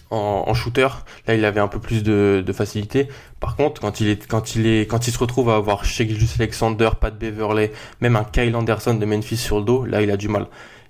en, 0.10 0.54
shooter. 0.54 0.88
Là, 1.28 1.36
il 1.36 1.46
avait 1.46 1.60
un 1.60 1.68
peu 1.68 1.80
plus 1.80 2.04
de, 2.04 2.44
de, 2.46 2.54
facilité. 2.54 3.08
Par 3.40 3.56
contre, 3.56 3.82
quand 3.82 4.00
il 4.00 4.10
est, 4.10 4.28
quand 4.28 4.56
il 4.56 4.68
est, 4.68 4.88
quand 4.88 5.08
il 5.08 5.12
se 5.12 5.20
retrouve 5.20 5.50
à 5.50 5.56
avoir 5.56 5.86
Shea 5.86 6.06
Alexander, 6.40 6.90
Pat 7.00 7.18
Beverley, 7.18 7.72
même 8.02 8.16
un 8.16 8.24
Kyle 8.24 8.56
Anderson 8.56 8.96
de 8.96 9.06
Memphis 9.06 9.38
sur 9.38 9.60
le 9.60 9.66
dos, 9.66 9.86
là, 9.86 10.02
il 10.02 10.12
a 10.12 10.18
du 10.18 10.28
mal. 10.28 10.48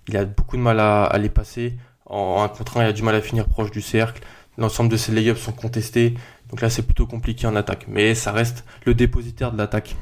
Il 0.08 0.18
a 0.18 0.26
beaucoup 0.26 0.58
de 0.58 0.62
mal 0.62 0.80
à, 0.80 1.04
à 1.04 1.18
les 1.18 1.30
passer. 1.30 1.74
En 2.10 2.48
contre 2.48 2.78
un, 2.78 2.84
il 2.84 2.88
a 2.88 2.94
du 2.94 3.04
mal 3.04 3.16
à 3.16 3.22
finir 3.22 3.48
proche 3.48 3.72
du 3.72 3.82
cercle. 3.82 4.24
L'ensemble 4.58 4.90
de 4.90 4.98
ses 4.98 5.12
layups 5.12 5.40
sont 5.40 5.52
contestés. 5.52 6.16
Donc 6.50 6.62
là, 6.62 6.70
c'est 6.70 6.84
plutôt 6.84 7.06
compliqué 7.06 7.46
en 7.48 7.56
attaque. 7.56 7.86
Mais 7.88 8.16
ça 8.16 8.32
reste 8.32 8.66
le 8.86 8.94
dépositaire 8.94 9.52
de 9.52 9.58
l'attaque 9.58 9.96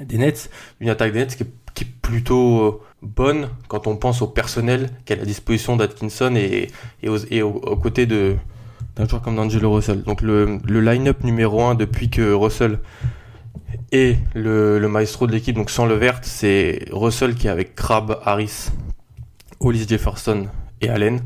des 0.00 0.18
Nets. 0.18 0.50
Une 0.80 0.88
attaque 0.88 1.12
des 1.12 1.20
Nets 1.20 1.36
qui 1.36 1.42
est, 1.42 1.52
plutôt 2.00 2.60
euh, 2.62 2.80
bonne 3.02 3.50
quand 3.68 3.86
on 3.86 3.96
pense 3.96 4.22
au 4.22 4.28
personnel 4.28 4.90
qu'à 5.04 5.16
la 5.16 5.24
disposition 5.24 5.76
d'Atkinson 5.76 6.34
et, 6.36 6.70
aux, 7.42 7.76
côtés 7.76 8.06
d'un 8.06 8.38
joueur 9.06 9.20
comme 9.20 9.36
D'Angelo 9.36 9.74
Russell. 9.74 10.02
Donc 10.02 10.22
le, 10.22 10.58
line-up 10.64 11.24
numéro 11.24 11.62
1 11.64 11.74
depuis 11.74 12.08
que 12.08 12.32
Russell 12.32 12.78
est 13.90 14.18
le, 14.34 14.78
le 14.78 14.88
maestro 14.88 15.26
de 15.26 15.32
l'équipe, 15.32 15.56
donc 15.56 15.68
sans 15.68 15.84
le 15.84 15.96
vert, 15.96 16.20
c'est 16.22 16.86
Russell 16.92 17.34
qui 17.34 17.48
est 17.48 17.50
avec 17.50 17.74
Crabbe, 17.74 18.20
Harris, 18.24 18.68
Hollis 19.60 19.86
Jefferson 19.86 20.46
et 20.80 20.88
Allen. 20.88 21.20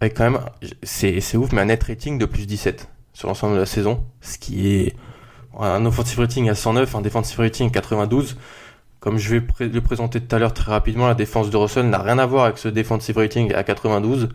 Avec 0.00 0.14
quand 0.14 0.30
même, 0.30 0.40
c'est, 0.82 1.20
c'est 1.20 1.36
ouf, 1.36 1.52
mais 1.52 1.60
un 1.60 1.66
net 1.66 1.82
rating 1.82 2.18
de 2.18 2.24
plus 2.24 2.46
17 2.46 2.88
sur 3.12 3.28
l'ensemble 3.28 3.54
de 3.54 3.60
la 3.60 3.66
saison, 3.66 4.04
ce 4.20 4.38
qui 4.38 4.68
est 4.68 4.94
un 5.58 5.84
offensive 5.86 6.20
rating 6.20 6.48
à 6.48 6.54
109, 6.54 6.94
un 6.94 7.00
defensive 7.00 7.40
rating 7.40 7.66
à 7.66 7.70
92. 7.70 8.36
Comme 9.00 9.18
je 9.18 9.36
vais 9.36 9.42
le 9.60 9.80
présenter 9.80 10.20
tout 10.20 10.34
à 10.34 10.38
l'heure 10.38 10.54
très 10.54 10.70
rapidement, 10.70 11.06
la 11.06 11.14
défense 11.14 11.50
de 11.50 11.56
Russell 11.56 11.88
n'a 11.88 11.98
rien 11.98 12.18
à 12.18 12.26
voir 12.26 12.44
avec 12.44 12.58
ce 12.58 12.68
defensive 12.68 13.16
rating 13.16 13.52
à 13.54 13.62
92. 13.62 14.28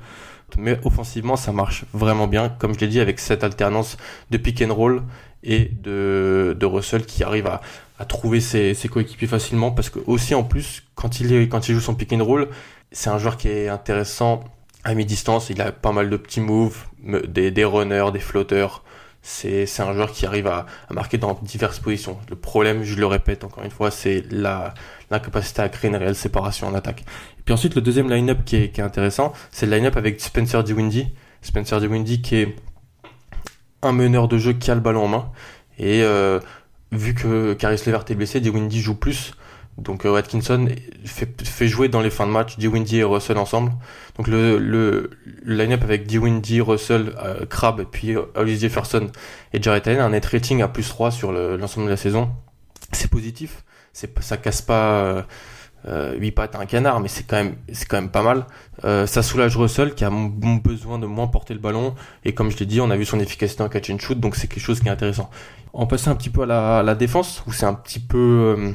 Mais 0.57 0.79
offensivement, 0.83 1.35
ça 1.35 1.51
marche 1.51 1.85
vraiment 1.93 2.27
bien, 2.27 2.49
comme 2.49 2.73
je 2.73 2.79
l'ai 2.79 2.87
dit, 2.87 2.99
avec 2.99 3.19
cette 3.19 3.43
alternance 3.43 3.97
de 4.29 4.37
pick 4.37 4.61
and 4.61 4.73
roll 4.73 5.03
et 5.43 5.71
de, 5.81 6.65
Russell 6.65 7.05
qui 7.05 7.23
arrive 7.23 7.47
à, 7.47 7.61
trouver 8.05 8.41
ses, 8.41 8.75
coéquipiers 8.89 9.27
facilement. 9.27 9.71
Parce 9.71 9.89
que 9.89 9.99
aussi 10.05 10.35
en 10.35 10.43
plus, 10.43 10.83
quand 10.95 11.19
il, 11.19 11.49
quand 11.49 11.67
il 11.69 11.75
joue 11.75 11.81
son 11.81 11.95
pick 11.95 12.13
and 12.13 12.23
roll, 12.23 12.49
c'est 12.93 13.09
un 13.09 13.17
joueur 13.17 13.37
qui 13.37 13.49
est 13.49 13.67
intéressant 13.67 14.43
à 14.83 14.93
mi-distance. 14.93 15.49
Il 15.49 15.61
a 15.61 15.71
pas 15.71 15.91
mal 15.91 16.09
de 16.09 16.17
petits 16.17 16.41
moves, 16.41 16.85
des, 17.03 17.65
runners, 17.65 18.11
des 18.13 18.19
flotteurs 18.19 18.83
c'est 19.25 19.79
un 19.79 19.93
joueur 19.93 20.11
qui 20.11 20.25
arrive 20.25 20.47
à, 20.47 20.65
marquer 20.91 21.17
dans 21.17 21.39
diverses 21.41 21.79
positions. 21.79 22.17
Le 22.29 22.35
problème, 22.35 22.83
je 22.83 22.99
le 22.99 23.05
répète 23.05 23.45
encore 23.45 23.63
une 23.63 23.71
fois, 23.71 23.89
c'est 23.89 24.21
l'incapacité 25.09 25.61
à 25.61 25.69
créer 25.69 25.89
une 25.89 25.95
réelle 25.95 26.15
séparation 26.15 26.67
en 26.67 26.73
attaque. 26.73 27.05
Et 27.39 27.41
puis 27.45 27.53
ensuite, 27.53 27.73
le 27.75 27.81
deuxième 27.81 28.09
line-up 28.09 28.39
qui 28.45 28.57
est, 28.57 28.79
intéressant, 28.79 29.31
c'est 29.49 29.65
le 29.65 29.77
line-up 29.77 29.95
avec 29.95 30.19
Spencer 30.19 30.61
Dinwiddie, 30.61 31.07
Spencer 31.41 31.79
Dinwiddie 31.79 32.21
qui 32.21 32.35
est 32.35 32.55
un 33.81 33.93
meneur 33.93 34.27
de 34.27 34.37
jeu 34.37 34.51
qui 34.51 34.69
a 34.69 34.75
le 34.75 34.81
ballon 34.81 35.05
en 35.05 35.07
main. 35.07 35.31
Et 35.79 36.03
euh, 36.03 36.41
vu 36.91 37.13
que 37.13 37.53
Caris 37.53 37.81
Levert 37.85 38.03
est 38.09 38.15
blessé, 38.15 38.41
Dinwiddie 38.41 38.81
joue 38.81 38.95
plus. 38.95 39.33
Donc 39.77 40.05
euh, 40.05 40.15
Atkinson 40.15 40.67
fait, 41.03 41.41
fait, 41.47 41.67
jouer 41.67 41.89
dans 41.89 42.01
les 42.01 42.09
fins 42.09 42.27
de 42.27 42.31
match 42.31 42.57
Windy 42.57 42.97
et 42.97 43.03
Russell 43.03 43.37
ensemble. 43.37 43.71
Donc 44.17 44.27
le, 44.27 45.09
line-up 45.45 45.83
avec 45.83 46.09
Windy, 46.11 46.61
Russell, 46.61 47.15
euh, 47.23 47.45
Crabbe, 47.45 47.83
puis 47.91 48.15
Alice 48.35 48.61
Jefferson 48.61 49.09
et 49.53 49.61
Jared 49.61 49.87
Allen, 49.87 49.99
un 49.99 50.09
net 50.09 50.25
rating 50.25 50.61
à 50.61 50.67
plus 50.67 50.87
3 50.87 51.11
sur 51.11 51.31
l'ensemble 51.31 51.87
de 51.87 51.91
la 51.91 51.97
saison. 51.97 52.29
C'est 52.91 53.09
positif, 53.09 53.63
ça 53.93 54.37
casse 54.37 54.61
pas 54.61 55.23
euh, 55.87 56.15
8 56.17 56.27
euh, 56.27 56.31
pattes 56.31 56.55
à 56.55 56.59
un 56.59 56.65
canard, 56.65 56.99
mais 56.99 57.07
c'est 57.07 57.23
quand 57.23 57.37
même 57.37 57.55
quand 57.89 57.97
même 57.97 58.09
pas 58.09 58.23
mal. 58.23 58.45
Euh, 58.85 59.05
ça 59.05 59.21
soulage 59.21 59.57
Russell 59.57 59.93
qui 59.93 60.05
a 60.05 60.09
besoin 60.09 60.99
de 60.99 61.05
moins 61.05 61.27
porter 61.27 61.53
le 61.53 61.59
ballon 61.59 61.95
et 62.23 62.33
comme 62.33 62.51
je 62.51 62.57
l'ai 62.57 62.65
dit, 62.65 62.81
on 62.81 62.89
a 62.89 62.95
vu 62.95 63.05
son 63.05 63.19
efficacité 63.19 63.63
en 63.63 63.69
catch 63.69 63.89
and 63.89 63.99
shoot, 63.99 64.19
donc 64.19 64.35
c'est 64.35 64.47
quelque 64.47 64.63
chose 64.63 64.79
qui 64.79 64.87
est 64.87 64.91
intéressant. 64.91 65.29
On 65.73 65.87
passe 65.87 66.07
un 66.07 66.15
petit 66.15 66.29
peu 66.29 66.43
à 66.43 66.45
la, 66.45 66.77
à 66.79 66.83
la 66.83 66.95
défense 66.95 67.43
où 67.47 67.51
c'est 67.51 67.65
un 67.65 67.73
petit 67.73 67.99
peu 67.99 68.17
euh, 68.57 68.71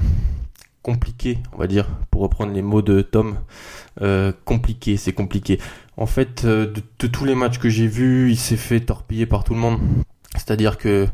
compliqué, 0.88 1.36
on 1.52 1.58
va 1.58 1.66
dire, 1.66 1.86
pour 2.10 2.22
reprendre 2.22 2.54
les 2.54 2.62
mots 2.62 2.80
de 2.80 3.02
Tom. 3.02 3.36
Euh, 4.00 4.32
compliqué, 4.46 4.96
c'est 4.96 5.12
compliqué. 5.12 5.60
En 5.98 6.06
fait, 6.06 6.46
euh, 6.46 6.72
de, 6.98 7.06
tous 7.06 7.26
les 7.26 7.34
matchs 7.34 7.58
que 7.58 7.68
j'ai 7.68 7.86
vus, 7.86 8.30
il 8.30 8.38
s'est 8.38 8.56
fait 8.56 8.80
torpiller 8.80 9.26
par 9.26 9.44
tout 9.44 9.52
le 9.52 9.60
monde. 9.60 9.80
C'est-à-dire 10.32 10.78
que 10.78 11.06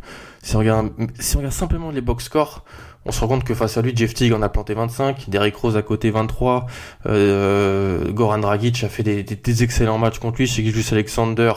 si 0.42 0.54
on 0.54 0.60
regarde, 0.60 0.90
simplement 1.18 1.90
les 1.90 2.02
box 2.02 2.26
scores, 2.26 2.64
on 3.04 3.10
se 3.10 3.18
rend 3.18 3.26
compte 3.26 3.42
que 3.42 3.52
face 3.52 3.76
à 3.76 3.82
lui, 3.82 3.96
Jeff 3.96 4.14
Teague 4.14 4.32
en 4.32 4.42
a 4.42 4.48
planté 4.48 4.74
25, 4.74 5.28
Derrick 5.28 5.56
Rose 5.56 5.76
à 5.76 5.82
côté 5.82 6.12
23, 6.12 6.66
euh, 7.06 8.12
Goran 8.12 8.38
Dragic 8.38 8.84
a 8.84 8.88
fait 8.88 9.02
des, 9.02 9.62
excellents 9.64 9.98
matchs 9.98 10.20
contre 10.20 10.38
lui, 10.38 10.46
Shigijus 10.46 10.92
Alexander, 10.92 11.52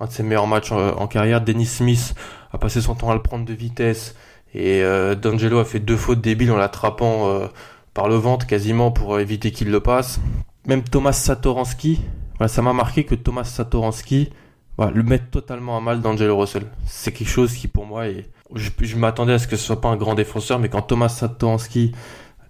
un 0.00 0.06
de 0.06 0.10
ses 0.10 0.24
meilleurs 0.24 0.48
matchs 0.48 0.72
en, 0.72 0.98
en, 0.98 1.06
carrière, 1.06 1.40
Dennis 1.40 1.66
Smith 1.66 2.14
a 2.52 2.58
passé 2.58 2.80
son 2.80 2.96
temps 2.96 3.10
à 3.10 3.14
le 3.14 3.22
prendre 3.22 3.44
de 3.44 3.54
vitesse, 3.54 4.16
et 4.54 4.82
euh, 4.82 5.14
D'Angelo 5.14 5.58
a 5.58 5.64
fait 5.64 5.80
deux 5.80 5.96
fautes 5.96 6.20
débiles 6.20 6.50
en 6.50 6.56
l'attrapant 6.56 7.28
euh, 7.28 7.46
par 7.94 8.08
le 8.08 8.16
ventre 8.16 8.46
quasiment 8.46 8.90
pour 8.90 9.18
éviter 9.18 9.50
qu'il 9.52 9.70
le 9.70 9.80
passe. 9.80 10.20
Même 10.66 10.82
Thomas 10.82 11.12
Satoransky, 11.12 12.00
voilà, 12.38 12.48
ça 12.48 12.62
m'a 12.62 12.72
marqué 12.72 13.04
que 13.04 13.14
Thomas 13.14 13.44
Satoransky 13.44 14.30
voilà, 14.76 14.92
le 14.92 15.02
met 15.02 15.18
totalement 15.18 15.76
à 15.76 15.80
mal 15.80 16.00
d'Angelo 16.00 16.38
Russell. 16.38 16.64
C'est 16.86 17.12
quelque 17.12 17.28
chose 17.28 17.52
qui 17.52 17.68
pour 17.68 17.86
moi 17.86 18.08
est... 18.08 18.28
Je, 18.54 18.70
je 18.80 18.96
m'attendais 18.96 19.34
à 19.34 19.38
ce 19.38 19.46
que 19.46 19.56
ce 19.56 19.64
soit 19.64 19.80
pas 19.80 19.88
un 19.88 19.96
grand 19.96 20.14
défenseur, 20.14 20.58
mais 20.58 20.68
quand 20.68 20.82
Thomas 20.82 21.08
Satoransky 21.08 21.92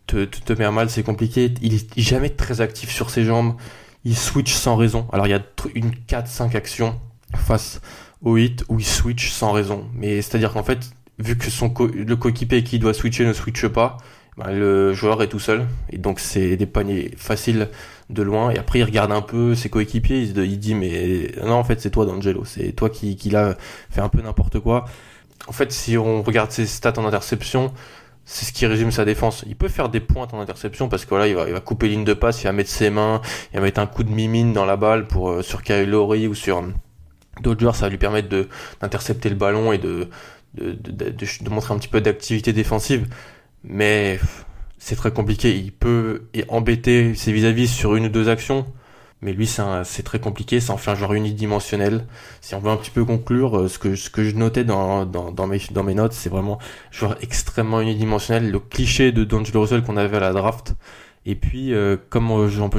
te, 0.06 0.24
te, 0.24 0.40
te 0.40 0.52
met 0.54 0.64
à 0.64 0.70
mal, 0.70 0.88
c'est 0.90 1.02
compliqué. 1.02 1.52
Il 1.60 1.74
est 1.74 2.00
jamais 2.00 2.30
très 2.30 2.60
actif 2.60 2.90
sur 2.90 3.10
ses 3.10 3.24
jambes. 3.24 3.54
Il 4.04 4.16
switch 4.16 4.52
sans 4.54 4.76
raison. 4.76 5.06
Alors 5.12 5.26
il 5.26 5.30
y 5.30 5.34
a 5.34 5.42
une 5.74 5.90
4-5 6.08 6.56
actions 6.56 6.98
face 7.34 7.80
au 8.22 8.36
hit 8.36 8.64
où 8.68 8.78
il 8.78 8.86
switch 8.86 9.30
sans 9.30 9.52
raison. 9.52 9.86
Mais 9.94 10.22
c'est-à-dire 10.22 10.52
qu'en 10.52 10.62
fait, 10.62 10.90
vu 11.20 11.36
que 11.36 11.50
son 11.50 11.72
le 11.94 12.16
coéquipier 12.16 12.64
qui 12.64 12.78
doit 12.78 12.94
switcher 12.94 13.26
ne 13.26 13.32
switche 13.32 13.68
pas, 13.68 13.98
ben, 14.36 14.52
le 14.52 14.92
joueur 14.94 15.22
est 15.22 15.28
tout 15.28 15.38
seul. 15.38 15.66
Et 15.90 15.98
donc 15.98 16.18
c'est 16.18 16.56
des 16.56 16.66
paniers 16.66 17.12
faciles 17.16 17.68
de 18.08 18.22
loin. 18.22 18.50
Et 18.50 18.58
après 18.58 18.80
il 18.80 18.84
regarde 18.84 19.12
un 19.12 19.22
peu 19.22 19.54
ses 19.54 19.68
coéquipiers, 19.68 20.22
il, 20.22 20.36
il 20.38 20.58
dit 20.58 20.74
mais 20.74 21.32
non 21.44 21.54
en 21.54 21.64
fait 21.64 21.80
c'est 21.80 21.90
toi 21.90 22.06
D'Angelo, 22.06 22.44
c'est 22.44 22.72
toi 22.72 22.90
qui, 22.90 23.16
qui 23.16 23.30
l'a 23.30 23.56
fait 23.90 24.00
un 24.00 24.08
peu 24.08 24.20
n'importe 24.22 24.58
quoi. 24.60 24.86
En 25.46 25.52
fait 25.52 25.72
si 25.72 25.96
on 25.96 26.22
regarde 26.22 26.50
ses 26.50 26.66
stats 26.66 26.98
en 26.98 27.06
interception, 27.06 27.72
c'est 28.24 28.46
ce 28.46 28.52
qui 28.52 28.66
résume 28.66 28.90
sa 28.90 29.04
défense. 29.04 29.44
Il 29.46 29.56
peut 29.56 29.68
faire 29.68 29.88
des 29.88 30.00
pointes 30.00 30.32
en 30.34 30.40
interception 30.40 30.88
parce 30.88 31.04
que 31.04 31.10
voilà, 31.10 31.26
il 31.26 31.34
va, 31.34 31.46
il 31.46 31.52
va 31.52 31.60
couper 31.60 31.88
ligne 31.88 32.04
de 32.04 32.14
passe, 32.14 32.42
il 32.42 32.44
va 32.44 32.52
mettre 32.52 32.70
ses 32.70 32.90
mains, 32.90 33.20
il 33.52 33.56
va 33.56 33.62
mettre 33.62 33.80
un 33.80 33.86
coup 33.86 34.04
de 34.04 34.10
mimine 34.10 34.52
dans 34.52 34.64
la 34.64 34.76
balle 34.76 35.06
pour 35.06 35.30
euh, 35.30 35.42
sur 35.42 35.62
Kyle 35.62 35.94
ou 35.94 36.34
sur 36.34 36.62
d'autres 37.42 37.60
joueurs, 37.60 37.74
ça 37.74 37.86
va 37.86 37.90
lui 37.90 37.98
permettre 37.98 38.28
de 38.28 38.48
d'intercepter 38.80 39.28
le 39.28 39.34
ballon 39.34 39.72
et 39.72 39.78
de 39.78 40.08
de, 40.54 40.72
de, 40.72 41.10
de, 41.10 41.50
montrer 41.50 41.74
un 41.74 41.78
petit 41.78 41.88
peu 41.88 42.00
d'activité 42.00 42.52
défensive, 42.52 43.06
mais 43.64 44.18
c'est 44.78 44.96
très 44.96 45.12
compliqué. 45.12 45.56
Il 45.56 45.72
peut 45.72 46.24
embêter 46.48 47.14
ses 47.14 47.32
vis-à-vis 47.32 47.68
sur 47.68 47.94
une 47.96 48.06
ou 48.06 48.08
deux 48.08 48.28
actions, 48.28 48.66
mais 49.22 49.32
lui 49.32 49.46
c'est 49.46 50.02
très 50.02 50.18
compliqué, 50.18 50.60
ça 50.60 50.72
en 50.72 50.76
fait 50.76 50.90
un 50.90 50.94
joueur 50.94 51.12
unidimensionnel. 51.12 52.06
Si 52.40 52.54
on 52.54 52.60
veut 52.60 52.70
un 52.70 52.76
petit 52.76 52.90
peu 52.90 53.04
conclure, 53.04 53.58
euh, 53.58 53.68
ce 53.68 53.78
que, 53.78 53.94
ce 53.94 54.10
que 54.10 54.24
je 54.24 54.34
notais 54.34 54.64
dans, 54.64 55.04
dans, 55.06 55.30
dans, 55.30 55.46
mes, 55.46 55.60
dans 55.70 55.82
mes 55.82 55.94
notes, 55.94 56.14
c'est 56.14 56.30
vraiment 56.30 56.58
un 56.60 56.92
joueur 56.92 57.16
extrêmement 57.22 57.80
unidimensionnel, 57.80 58.50
le 58.50 58.58
cliché 58.58 59.12
de 59.12 59.24
D'Angelo 59.24 59.62
Russell 59.62 59.82
qu'on 59.82 59.96
avait 59.96 60.16
à 60.16 60.20
la 60.20 60.32
draft. 60.32 60.74
Et 61.26 61.34
puis, 61.34 61.74
euh, 61.74 61.98
comme 62.08 62.30
euh, 62.30 62.48
j'en 62.48 62.70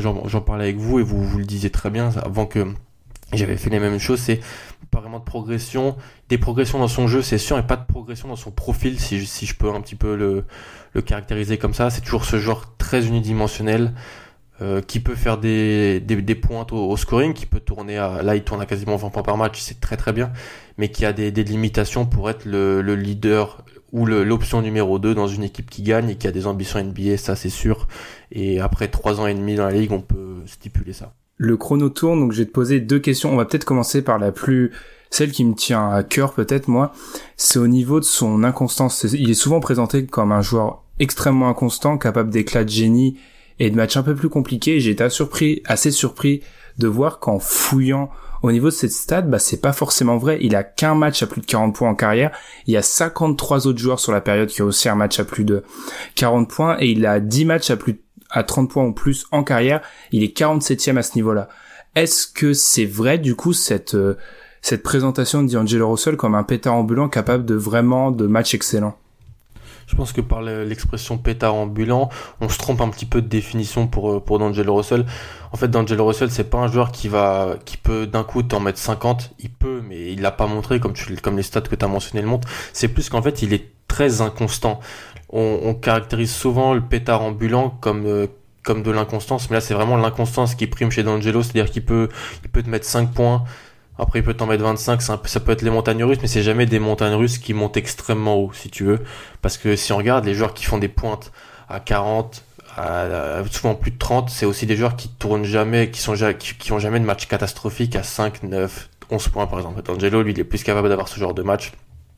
parlais 0.41 0.63
avec 0.63 0.77
vous, 0.77 0.99
et 0.99 1.03
vous, 1.03 1.23
vous 1.23 1.37
le 1.37 1.45
disiez 1.45 1.69
très 1.69 1.91
bien, 1.91 2.09
avant 2.23 2.47
que 2.47 2.65
j'avais 3.33 3.57
fait 3.57 3.69
les 3.69 3.79
mêmes 3.79 3.99
choses, 3.99 4.19
c'est 4.19 4.39
pas 4.91 4.99
vraiment 4.99 5.19
de 5.19 5.23
progression, 5.23 5.95
des 6.29 6.37
progressions 6.37 6.77
dans 6.79 6.87
son 6.87 7.07
jeu, 7.07 7.21
c'est 7.21 7.37
sûr, 7.37 7.57
et 7.57 7.65
pas 7.65 7.77
de 7.77 7.85
progression 7.85 8.27
dans 8.27 8.35
son 8.35 8.51
profil, 8.51 8.99
si 8.99 9.19
je, 9.19 9.25
si 9.25 9.45
je 9.45 9.55
peux 9.55 9.69
un 9.69 9.81
petit 9.81 9.95
peu 9.95 10.15
le, 10.15 10.43
le 10.93 11.01
caractériser 11.01 11.57
comme 11.57 11.73
ça. 11.73 11.89
C'est 11.89 12.01
toujours 12.01 12.25
ce 12.25 12.37
genre 12.37 12.75
très 12.77 13.07
unidimensionnel 13.07 13.93
euh, 14.61 14.81
qui 14.81 14.99
peut 14.99 15.15
faire 15.15 15.37
des, 15.37 15.99
des, 16.01 16.21
des 16.21 16.35
pointes 16.35 16.71
au, 16.71 16.95
scoring, 16.97 17.33
qui 17.33 17.45
peut 17.45 17.61
tourner 17.61 17.97
à, 17.97 18.21
là 18.21 18.35
il 18.35 18.43
tourne 18.43 18.61
à 18.61 18.65
quasiment 18.65 18.95
20 18.97 19.09
points 19.09 19.23
par 19.23 19.37
match, 19.37 19.59
c'est 19.59 19.79
très 19.79 19.97
très 19.97 20.13
bien, 20.13 20.31
mais 20.77 20.91
qui 20.91 21.05
a 21.05 21.13
des, 21.13 21.31
des 21.31 21.43
limitations 21.43 22.05
pour 22.05 22.29
être 22.29 22.45
le, 22.45 22.81
le 22.81 22.95
leader 22.95 23.63
ou 23.91 24.05
l'option 24.05 24.61
numéro 24.61 24.99
2 24.99 25.15
dans 25.15 25.27
une 25.27 25.43
équipe 25.43 25.69
qui 25.69 25.81
gagne 25.83 26.09
et 26.09 26.15
qui 26.15 26.27
a 26.27 26.31
des 26.31 26.47
ambitions 26.47 26.81
NBA, 26.83 27.17
ça 27.17 27.35
c'est 27.35 27.49
sûr. 27.49 27.87
Et 28.31 28.59
après 28.59 28.87
trois 28.87 29.19
ans 29.19 29.27
et 29.27 29.33
demi 29.33 29.55
dans 29.55 29.65
la 29.65 29.73
ligue, 29.73 29.91
on 29.91 30.01
peut 30.01 30.43
stipuler 30.45 30.93
ça 30.93 31.13
le 31.41 31.57
chrono 31.57 31.89
tourne, 31.89 32.19
donc 32.19 32.33
je 32.33 32.43
vais 32.43 32.45
poser 32.45 32.79
deux 32.79 32.99
questions. 32.99 33.33
On 33.33 33.35
va 33.35 33.45
peut-être 33.45 33.65
commencer 33.65 34.03
par 34.03 34.19
la 34.19 34.31
plus, 34.31 34.71
celle 35.09 35.31
qui 35.31 35.43
me 35.43 35.55
tient 35.55 35.89
à 35.89 36.03
cœur 36.03 36.33
peut-être 36.33 36.67
moi. 36.67 36.91
C'est 37.35 37.57
au 37.57 37.65
niveau 37.65 37.99
de 37.99 38.05
son 38.05 38.43
inconstance. 38.43 39.07
Il 39.11 39.27
est 39.27 39.33
souvent 39.33 39.59
présenté 39.59 40.05
comme 40.05 40.31
un 40.31 40.43
joueur 40.43 40.83
extrêmement 40.99 41.49
inconstant, 41.49 41.97
capable 41.97 42.29
d'éclats 42.29 42.63
de 42.63 42.69
génie 42.69 43.17
et 43.57 43.71
de 43.71 43.75
matchs 43.75 43.97
un 43.97 44.03
peu 44.03 44.13
plus 44.13 44.29
compliqués. 44.29 44.79
J'ai 44.79 44.91
été 44.91 45.09
surpris, 45.09 45.63
assez 45.65 45.89
surpris 45.89 46.41
de 46.77 46.87
voir 46.87 47.17
qu'en 47.17 47.39
fouillant 47.39 48.11
au 48.43 48.51
niveau 48.51 48.67
de 48.67 48.73
cette 48.73 48.91
stade, 48.91 49.27
bah 49.27 49.39
c'est 49.39 49.61
pas 49.61 49.73
forcément 49.73 50.17
vrai. 50.17 50.37
Il 50.41 50.55
a 50.55 50.63
qu'un 50.63 50.93
match 50.93 51.23
à 51.23 51.27
plus 51.27 51.41
de 51.41 51.47
40 51.47 51.75
points 51.75 51.89
en 51.89 51.95
carrière. 51.95 52.31
Il 52.67 52.73
y 52.73 52.77
a 52.77 52.83
53 52.83 53.65
autres 53.65 53.79
joueurs 53.79 53.99
sur 53.99 54.11
la 54.11 54.21
période 54.21 54.49
qui 54.49 54.61
ont 54.61 54.65
aussi 54.65 54.89
un 54.89 54.95
match 54.95 55.19
à 55.19 55.25
plus 55.25 55.43
de 55.43 55.63
40 56.15 56.49
points 56.49 56.77
et 56.79 56.91
il 56.91 57.05
a 57.07 57.19
10 57.19 57.45
matchs 57.45 57.71
à 57.71 57.77
plus 57.77 57.93
de 57.93 58.01
à 58.31 58.43
30 58.43 58.69
points 58.69 58.85
ou 58.85 58.93
plus 58.93 59.25
en 59.31 59.43
carrière, 59.43 59.81
il 60.11 60.23
est 60.23 60.35
47e 60.35 60.97
à 60.97 61.03
ce 61.03 61.15
niveau-là. 61.15 61.49
Est-ce 61.95 62.27
que 62.27 62.53
c'est 62.53 62.85
vrai 62.85 63.17
du 63.17 63.35
coup 63.35 63.53
cette 63.53 63.95
euh, 63.95 64.17
cette 64.61 64.83
présentation 64.83 65.43
de 65.43 65.51
D'Angelo 65.51 65.89
Russell 65.89 66.15
comme 66.17 66.35
un 66.35 66.43
pétard 66.43 66.75
ambulant 66.75 67.09
capable 67.09 67.45
de 67.45 67.55
vraiment 67.55 68.11
de 68.11 68.27
matchs 68.27 68.53
excellents 68.53 68.97
je 69.91 69.97
pense 69.97 70.13
que 70.13 70.21
par 70.21 70.41
l'expression 70.41 71.17
pétard 71.17 71.53
ambulant, 71.53 72.07
on 72.39 72.47
se 72.47 72.57
trompe 72.57 72.79
un 72.79 72.87
petit 72.87 73.05
peu 73.05 73.21
de 73.21 73.27
définition 73.27 73.87
pour 73.87 74.09
euh, 74.09 74.19
pour 74.21 74.39
D'Angelo 74.39 74.75
Russell. 74.75 75.05
En 75.51 75.57
fait, 75.57 75.67
D'Angelo 75.67 76.05
Russell, 76.05 76.31
c'est 76.31 76.49
pas 76.49 76.59
un 76.59 76.67
joueur 76.67 76.93
qui 76.93 77.09
va 77.09 77.57
qui 77.65 77.75
peut 77.75 78.07
d'un 78.07 78.23
coup 78.23 78.41
t'en 78.41 78.61
mettre 78.61 78.79
50, 78.79 79.31
il 79.39 79.49
peut 79.49 79.81
mais 79.85 80.13
il 80.13 80.21
l'a 80.21 80.31
pas 80.31 80.47
montré 80.47 80.79
comme 80.79 80.93
tu 80.93 81.13
comme 81.17 81.35
les 81.35 81.43
stats 81.43 81.59
que 81.61 81.75
tu 81.75 81.83
as 81.83 81.89
mentionné 81.89 82.21
le 82.21 82.29
montrent. 82.29 82.47
C'est 82.71 82.87
plus 82.87 83.09
qu'en 83.09 83.21
fait, 83.21 83.41
il 83.41 83.53
est 83.53 83.67
très 83.89 84.21
inconstant 84.21 84.79
on, 85.31 85.73
caractérise 85.73 86.33
souvent 86.33 86.73
le 86.73 86.81
pétard 86.81 87.21
ambulant 87.21 87.69
comme 87.69 88.05
euh, 88.05 88.27
comme 88.63 88.83
de 88.83 88.91
l'inconstance, 88.91 89.49
mais 89.49 89.55
là 89.55 89.61
c'est 89.61 89.73
vraiment 89.73 89.97
l'inconstance 89.97 90.55
qui 90.55 90.67
prime 90.67 90.91
chez 90.91 91.03
D'Angelo, 91.03 91.41
c'est-à-dire 91.41 91.71
qu'il 91.71 91.83
peut 91.83 92.09
il 92.43 92.49
peut 92.49 92.61
te 92.61 92.69
mettre 92.69 92.85
5 92.85 93.11
points, 93.11 93.43
après 93.97 94.19
il 94.19 94.23
peut 94.23 94.33
t'en 94.33 94.45
mettre 94.45 94.63
25, 94.63 95.01
ça, 95.01 95.21
ça 95.25 95.39
peut 95.39 95.51
être 95.51 95.61
les 95.61 95.71
montagnes 95.71 96.03
russes, 96.03 96.19
mais 96.21 96.27
c'est 96.27 96.43
jamais 96.43 96.65
des 96.65 96.79
montagnes 96.79 97.15
russes 97.15 97.37
qui 97.37 97.53
montent 97.53 97.77
extrêmement 97.77 98.35
haut, 98.35 98.51
si 98.53 98.69
tu 98.69 98.83
veux, 98.83 98.99
parce 99.41 99.57
que 99.57 99.75
si 99.75 99.93
on 99.93 99.97
regarde 99.97 100.25
les 100.25 100.33
joueurs 100.33 100.53
qui 100.53 100.65
font 100.65 100.77
des 100.77 100.89
pointes 100.89 101.31
à 101.69 101.79
40, 101.79 102.43
à, 102.77 103.43
souvent 103.51 103.75
plus 103.75 103.91
de 103.91 103.97
30, 103.97 104.29
c'est 104.29 104.45
aussi 104.45 104.65
des 104.65 104.75
joueurs 104.75 104.95
qui 104.95 105.09
tournent 105.09 105.43
jamais, 105.43 105.89
qui 105.89 106.01
sont 106.01 106.13
qui, 106.37 106.55
qui 106.55 106.71
ont 106.71 106.79
jamais 106.79 106.99
de 106.99 107.05
match 107.05 107.27
catastrophique 107.27 107.95
à 107.95 108.03
5, 108.03 108.43
9, 108.43 108.89
11 109.09 109.27
points 109.29 109.47
par 109.47 109.59
exemple. 109.59 109.81
D'Angelo, 109.81 110.21
lui, 110.21 110.31
il 110.31 110.39
est 110.39 110.43
plus 110.43 110.63
capable 110.63 110.89
d'avoir 110.89 111.07
ce 111.07 111.19
genre 111.19 111.33
de 111.33 111.41
match. 111.41 111.73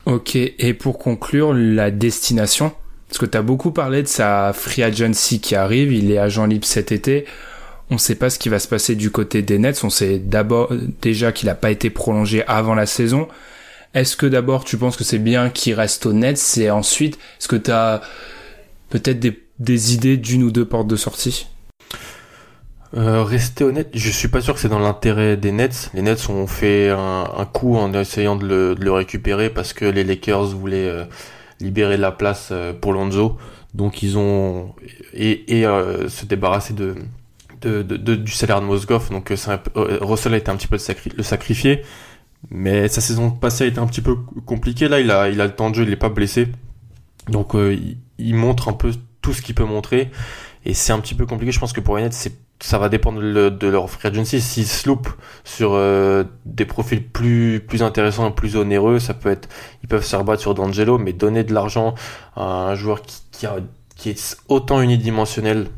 Ok, 0.06 0.36
et 0.36 0.74
pour 0.74 0.98
conclure, 0.98 1.54
la 1.54 1.90
destination? 1.90 2.72
Parce 3.08 3.18
que 3.18 3.26
tu 3.26 3.38
as 3.38 3.42
beaucoup 3.42 3.70
parlé 3.70 4.02
de 4.02 4.08
sa 4.08 4.52
free 4.52 4.82
agency 4.82 5.40
qui 5.40 5.54
arrive, 5.54 5.92
il 5.92 6.10
est 6.10 6.18
agent 6.18 6.46
libre 6.46 6.66
cet 6.66 6.92
été. 6.92 7.26
On 7.90 7.94
ne 7.94 8.00
sait 8.00 8.14
pas 8.14 8.30
ce 8.30 8.38
qui 8.38 8.48
va 8.48 8.58
se 8.58 8.66
passer 8.66 8.94
du 8.94 9.10
côté 9.10 9.42
des 9.42 9.58
Nets. 9.58 9.84
On 9.84 9.90
sait 9.90 10.20
déjà 11.02 11.32
qu'il 11.32 11.46
n'a 11.46 11.54
pas 11.54 11.70
été 11.70 11.90
prolongé 11.90 12.42
avant 12.46 12.74
la 12.74 12.86
saison. 12.86 13.28
Est-ce 13.92 14.16
que 14.16 14.26
d'abord 14.26 14.64
tu 14.64 14.76
penses 14.76 14.96
que 14.96 15.04
c'est 15.04 15.18
bien 15.18 15.50
qu'il 15.50 15.74
reste 15.74 16.06
aux 16.06 16.12
Nets 16.12 16.58
et 16.58 16.70
ensuite 16.70 17.16
est-ce 17.38 17.46
que 17.46 17.56
tu 17.56 17.70
as 17.70 18.00
peut-être 18.88 19.20
des, 19.20 19.94
idées 19.94 20.16
d'une 20.16 20.42
ou 20.42 20.50
deux 20.50 20.64
portes 20.64 20.88
de 20.88 20.96
sortie? 20.96 21.46
Euh, 22.96 23.22
rester 23.22 23.64
honnête, 23.64 23.90
je 23.92 24.10
suis 24.10 24.28
pas 24.28 24.40
sûr 24.40 24.54
que 24.54 24.60
c'est 24.60 24.68
dans 24.68 24.78
l'intérêt 24.78 25.36
des 25.36 25.52
Nets. 25.52 25.90
Les 25.94 26.02
Nets 26.02 26.28
ont 26.28 26.46
fait 26.46 26.90
un, 26.90 27.48
coup 27.52 27.76
en 27.76 27.92
essayant 27.92 28.34
de 28.36 28.74
le, 28.78 28.92
récupérer 28.92 29.50
parce 29.50 29.72
que 29.72 29.84
les 29.84 30.04
Lakers 30.04 30.46
voulaient 30.46 30.88
euh, 30.88 31.04
libérer 31.64 31.96
la 31.96 32.12
place 32.12 32.50
euh, 32.52 32.72
pour 32.72 32.92
Lonzo. 32.92 33.36
Donc 33.74 34.02
ils 34.02 34.16
ont 34.16 34.74
et, 35.12 35.58
et 35.58 35.66
euh, 35.66 36.08
se 36.08 36.26
débarrasser 36.26 36.74
de 36.74 36.94
de, 37.62 37.82
de, 37.82 38.14
du 38.14 38.30
salaire 38.30 38.60
de 38.60 38.66
Mosgov. 38.66 39.10
Donc 39.10 39.30
un 39.30 39.60
Russell 39.74 40.34
a 40.34 40.36
été 40.36 40.50
un 40.50 40.56
petit 40.56 40.66
peu 40.68 40.76
le, 41.16 41.22
sacrifié. 41.22 41.82
Mais 42.50 42.88
sa 42.88 43.00
saison 43.00 43.30
passée 43.30 43.64
a 43.64 43.66
été 43.66 43.78
un 43.78 43.86
petit 43.86 44.02
peu 44.02 44.16
compliquée. 44.44 44.86
Là, 44.86 45.00
il 45.00 45.10
a, 45.10 45.30
il 45.30 45.40
a 45.40 45.46
le 45.46 45.54
temps 45.54 45.70
de 45.70 45.76
jeu, 45.76 45.84
il 45.84 45.88
n'est 45.88 45.96
pas 45.96 46.10
blessé. 46.10 46.48
Donc 47.28 47.52
il, 47.54 47.96
il, 48.18 48.34
montre 48.34 48.68
un 48.68 48.74
peu 48.74 48.92
tout 49.22 49.32
ce 49.32 49.40
qu'il 49.40 49.54
peut 49.54 49.64
montrer. 49.64 50.10
Et 50.66 50.74
c'est 50.74 50.92
un 50.92 51.00
petit 51.00 51.14
peu 51.14 51.24
compliqué. 51.24 51.52
Je 51.52 51.58
pense 51.58 51.72
que 51.72 51.80
pour 51.80 51.98
Yannet, 51.98 52.12
c'est 52.12 52.34
ça 52.60 52.78
va 52.78 52.88
dépendre 52.88 53.20
de, 53.20 53.66
leur 53.66 53.90
free 53.90 54.08
agency. 54.08 54.40
S'ils 54.40 54.66
se 54.66 54.88
loupent 54.88 55.10
sur 55.44 55.72
euh, 55.74 56.24
des 56.46 56.64
profils 56.64 57.02
plus 57.02 57.60
plus 57.66 57.82
intéressants, 57.82 58.30
plus 58.30 58.56
onéreux, 58.56 58.98
ça 58.98 59.14
peut 59.14 59.30
être, 59.30 59.48
ils 59.82 59.88
peuvent 59.88 60.04
se 60.04 60.16
rebattre 60.16 60.40
sur 60.40 60.54
D'Angelo, 60.54 60.98
mais 60.98 61.12
donner 61.12 61.44
de 61.44 61.52
l'argent 61.52 61.94
à 62.36 62.42
un 62.42 62.74
joueur 62.74 63.02
qui, 63.02 63.22
qui, 63.32 63.46
qui 63.96 64.10
est 64.10 64.36
autant 64.48 64.80
unidimensionnel, 64.80 65.68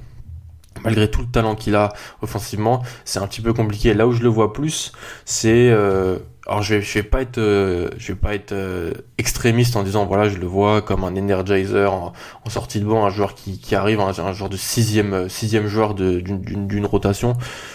malgré 0.82 1.10
tout 1.10 1.20
le 1.22 1.28
talent 1.28 1.54
qu'il 1.54 1.74
a 1.74 1.92
offensivement, 2.22 2.82
c'est 3.04 3.18
un 3.18 3.26
petit 3.26 3.40
peu 3.40 3.52
compliqué. 3.52 3.94
Là 3.94 4.06
où 4.06 4.12
je 4.12 4.22
le 4.22 4.28
vois 4.28 4.52
plus, 4.52 4.92
c'est 5.24 5.70
euh, 5.70 6.18
alors 6.46 6.62
je 6.62 6.76
vais 6.76 6.82
je 6.82 6.94
vais 6.94 7.02
pas 7.02 7.22
être 7.22 7.38
euh, 7.38 7.90
je 7.98 8.08
vais 8.08 8.18
pas 8.18 8.34
être 8.34 8.52
euh, 8.52 8.92
extrémiste 9.18 9.74
en 9.74 9.82
disant 9.82 10.06
voilà 10.06 10.28
je 10.28 10.36
le 10.36 10.46
vois 10.46 10.80
comme 10.80 11.02
un 11.02 11.16
energizer 11.16 11.92
en, 11.92 12.12
sortie 12.48 12.78
de 12.80 12.84
banc 12.84 13.04
un 13.04 13.10
joueur 13.10 13.34
qui, 13.34 13.58
qui 13.58 13.74
arrive 13.74 14.00
un, 14.00 14.12
un 14.18 14.32
joueur 14.32 14.48
de 14.48 14.56
sixième 14.56 15.12
euh, 15.12 15.28
sixième 15.28 15.66
joueur 15.66 15.94
d'une 15.94 16.86
rotation. 16.86 17.34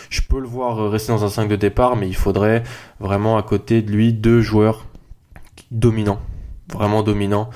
Je 0.09 0.21
peux 0.21 0.39
le 0.39 0.47
voir 0.47 0.89
rester 0.89 1.11
dans 1.11 1.25
un 1.25 1.29
5 1.29 1.49
de 1.49 1.55
départ 1.57 1.97
mais 1.97 2.07
il 2.07 2.15
faudrait 2.15 2.63
vraiment 2.99 3.37
à 3.37 3.43
côté 3.43 3.81
de 3.81 3.91
lui 3.91 4.13
deux 4.13 4.41
joueurs 4.41 4.85
dominants 5.71 6.21
vraiment 6.73 7.03
dominants. 7.03 7.49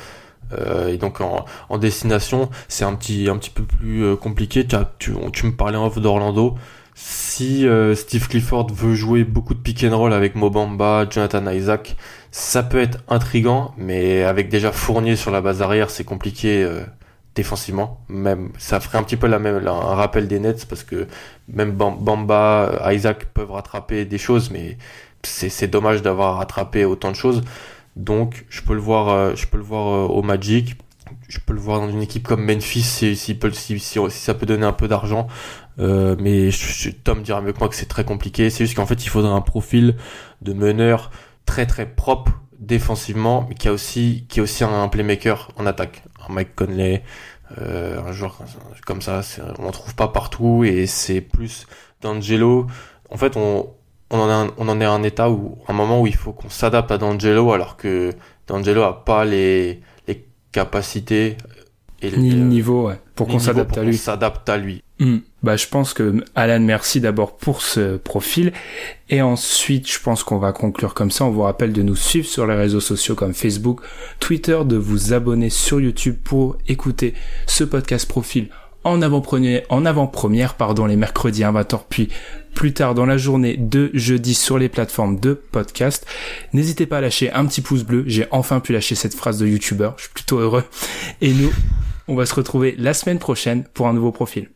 Euh, 0.51 0.89
et 0.89 0.97
donc 0.97 1.21
en, 1.21 1.45
en 1.69 1.77
destination 1.79 2.49
c'est 2.67 2.85
un 2.85 2.93
petit 2.93 3.29
un 3.29 3.37
petit 3.37 3.49
peu 3.49 3.63
plus 3.63 4.17
compliqué. 4.17 4.67
Tu, 4.67 4.75
tu, 4.99 5.13
tu 5.31 5.45
me 5.45 5.53
parlais 5.53 5.77
en 5.77 5.87
off 5.87 5.97
d'Orlando 5.97 6.55
si 6.97 7.67
euh, 7.67 7.93
Steve 7.93 8.29
Clifford 8.29 8.71
veut 8.71 8.95
jouer 8.95 9.25
beaucoup 9.25 9.53
de 9.53 9.59
pick 9.59 9.83
and 9.83 9.95
roll 9.95 10.13
avec 10.13 10.35
Mobamba, 10.35 11.05
Jonathan 11.09 11.45
Isaac, 11.51 11.97
ça 12.31 12.63
peut 12.63 12.79
être 12.79 12.99
intrigant, 13.09 13.73
mais 13.77 14.23
avec 14.23 14.47
déjà 14.47 14.71
Fournier 14.71 15.17
sur 15.17 15.29
la 15.29 15.41
base 15.41 15.61
arrière, 15.61 15.89
c'est 15.89 16.05
compliqué 16.05 16.63
euh, 16.63 16.85
défensivement. 17.35 17.99
Même 18.07 18.51
ça 18.57 18.79
ferait 18.79 18.97
un 18.97 19.03
petit 19.03 19.17
peu 19.17 19.27
la 19.27 19.39
même 19.39 19.67
un 19.67 19.71
rappel 19.71 20.29
des 20.29 20.39
Nets 20.39 20.65
parce 20.67 20.85
que 20.85 21.07
même 21.49 21.73
Bamba, 21.73 22.81
Isaac 22.93 23.25
peuvent 23.25 23.51
rattraper 23.51 24.05
des 24.05 24.17
choses, 24.17 24.49
mais 24.49 24.77
c'est 25.23 25.67
dommage 25.67 26.01
d'avoir 26.01 26.37
rattrapé 26.37 26.85
autant 26.85 27.11
de 27.11 27.17
choses. 27.17 27.43
Donc 27.97 28.45
je 28.49 28.61
peux 28.61 28.73
le 28.73 28.79
voir, 28.79 29.09
euh, 29.09 29.35
je 29.35 29.47
peux 29.47 29.57
le 29.57 29.63
voir 29.63 30.09
au 30.09 30.21
Magic 30.21 30.77
je 31.27 31.39
peux 31.39 31.53
le 31.53 31.59
voir 31.59 31.79
dans 31.79 31.89
une 31.89 32.01
équipe 32.01 32.27
comme 32.27 32.43
Memphis 32.45 32.83
si, 32.83 33.15
si, 33.15 33.37
ça 34.09 34.33
peut 34.33 34.45
donner 34.45 34.65
un 34.65 34.73
peu 34.73 34.87
d'argent. 34.87 35.27
Euh, 35.79 36.15
mais 36.19 36.51
je, 36.51 36.89
Tom 36.89 37.21
dira 37.21 37.41
mieux 37.41 37.53
que 37.53 37.59
moi 37.59 37.69
que 37.69 37.75
c'est 37.75 37.87
très 37.87 38.05
compliqué. 38.05 38.49
C'est 38.49 38.65
juste 38.65 38.75
qu'en 38.75 38.85
fait, 38.85 39.03
il 39.03 39.09
faudrait 39.09 39.31
un 39.31 39.41
profil 39.41 39.95
de 40.41 40.53
meneur 40.53 41.11
très 41.45 41.65
très 41.65 41.85
propre 41.85 42.31
défensivement, 42.59 43.45
mais 43.49 43.55
qui 43.55 43.67
a 43.67 43.73
aussi 43.73 44.25
qui 44.29 44.39
est 44.39 44.41
aussi 44.41 44.63
un 44.63 44.87
playmaker 44.87 45.51
en 45.57 45.65
attaque. 45.65 46.03
Un 46.27 46.33
Mike 46.33 46.55
Conley, 46.55 47.03
euh, 47.59 48.01
un 48.01 48.11
joueur 48.11 48.39
comme 48.85 49.01
ça, 49.01 49.21
on 49.59 49.67
en 49.67 49.71
trouve 49.71 49.95
pas 49.95 50.07
partout 50.07 50.63
et 50.63 50.87
c'est 50.87 51.21
plus 51.21 51.67
d'Angelo. 52.01 52.67
En 53.09 53.17
fait, 53.17 53.37
on 53.37 53.69
on 54.11 54.19
en, 54.19 54.29
a 54.29 54.47
on 54.57 54.69
en 54.69 54.79
est 54.81 54.85
à 54.85 54.91
un 54.91 55.03
état 55.03 55.29
où 55.29 55.57
un 55.67 55.73
moment 55.73 56.01
où 56.01 56.07
il 56.07 56.15
faut 56.15 56.31
qu'on 56.31 56.49
s'adapte 56.49 56.91
à 56.91 56.97
D'Angelo 56.97 57.51
alors 57.51 57.75
que 57.77 58.11
D'Angelo 58.47 58.83
a 58.83 59.03
pas 59.03 59.25
les 59.25 59.81
les 60.55 60.61
capacités 60.61 61.37
et 62.01 62.11
ni 62.11 62.31
le 62.31 62.43
niveau 62.43 62.87
ouais, 62.87 62.99
pour 63.15 63.27
qu'on 63.27 63.39
s'adapte 63.39 63.77
à 63.77 63.83
lui. 63.83 63.97
S'adapte 63.97 64.47
à 64.49 64.57
lui. 64.57 64.83
Hmm. 64.99 65.17
Bah, 65.43 65.55
je 65.57 65.67
pense 65.67 65.93
que 65.93 66.23
Alan, 66.35 66.59
merci 66.59 67.01
d'abord 67.01 67.35
pour 67.37 67.61
ce 67.61 67.97
profil. 67.97 68.53
Et 69.09 69.21
ensuite, 69.21 69.91
je 69.91 69.99
pense 69.99 70.23
qu'on 70.23 70.37
va 70.37 70.51
conclure 70.51 70.93
comme 70.93 71.11
ça. 71.11 71.25
On 71.25 71.31
vous 71.31 71.41
rappelle 71.41 71.73
de 71.73 71.81
nous 71.81 71.95
suivre 71.95 72.27
sur 72.27 72.47
les 72.47 72.55
réseaux 72.55 72.79
sociaux 72.79 73.15
comme 73.15 73.33
Facebook, 73.33 73.81
Twitter, 74.19 74.59
de 74.65 74.77
vous 74.77 75.13
abonner 75.13 75.49
sur 75.49 75.79
YouTube 75.79 76.15
pour 76.23 76.57
écouter 76.67 77.13
ce 77.47 77.63
podcast 77.63 78.07
profil 78.07 78.49
en 78.85 79.01
avant-première, 79.01 80.53
pardon, 80.53 80.85
les 80.85 80.95
mercredis 80.95 81.43
à 81.43 81.51
20h, 81.51 81.81
puis 81.89 82.09
plus 82.53 82.73
tard 82.73 82.95
dans 82.95 83.05
la 83.05 83.17
journée 83.17 83.57
de 83.57 83.91
jeudi 83.93 84.33
sur 84.33 84.57
les 84.57 84.69
plateformes 84.69 85.19
de 85.19 85.33
podcast. 85.33 86.07
N'hésitez 86.53 86.85
pas 86.85 86.99
à 86.99 87.01
lâcher 87.01 87.31
un 87.31 87.45
petit 87.45 87.61
pouce 87.61 87.83
bleu. 87.83 88.03
J'ai 88.07 88.27
enfin 88.31 88.61
pu 88.61 88.71
lâcher 88.71 88.95
cette 88.95 89.13
phrase 89.13 89.39
de 89.39 89.47
youtubeur. 89.47 89.95
Je 89.97 90.03
suis 90.03 90.13
plutôt 90.13 90.37
heureux. 90.37 90.63
Et 91.21 91.33
nous, 91.33 91.51
on 92.07 92.15
va 92.15 92.25
se 92.25 92.33
retrouver 92.33 92.75
la 92.77 92.93
semaine 92.93 93.19
prochaine 93.19 93.65
pour 93.73 93.87
un 93.87 93.93
nouveau 93.93 94.11
profil. 94.11 94.49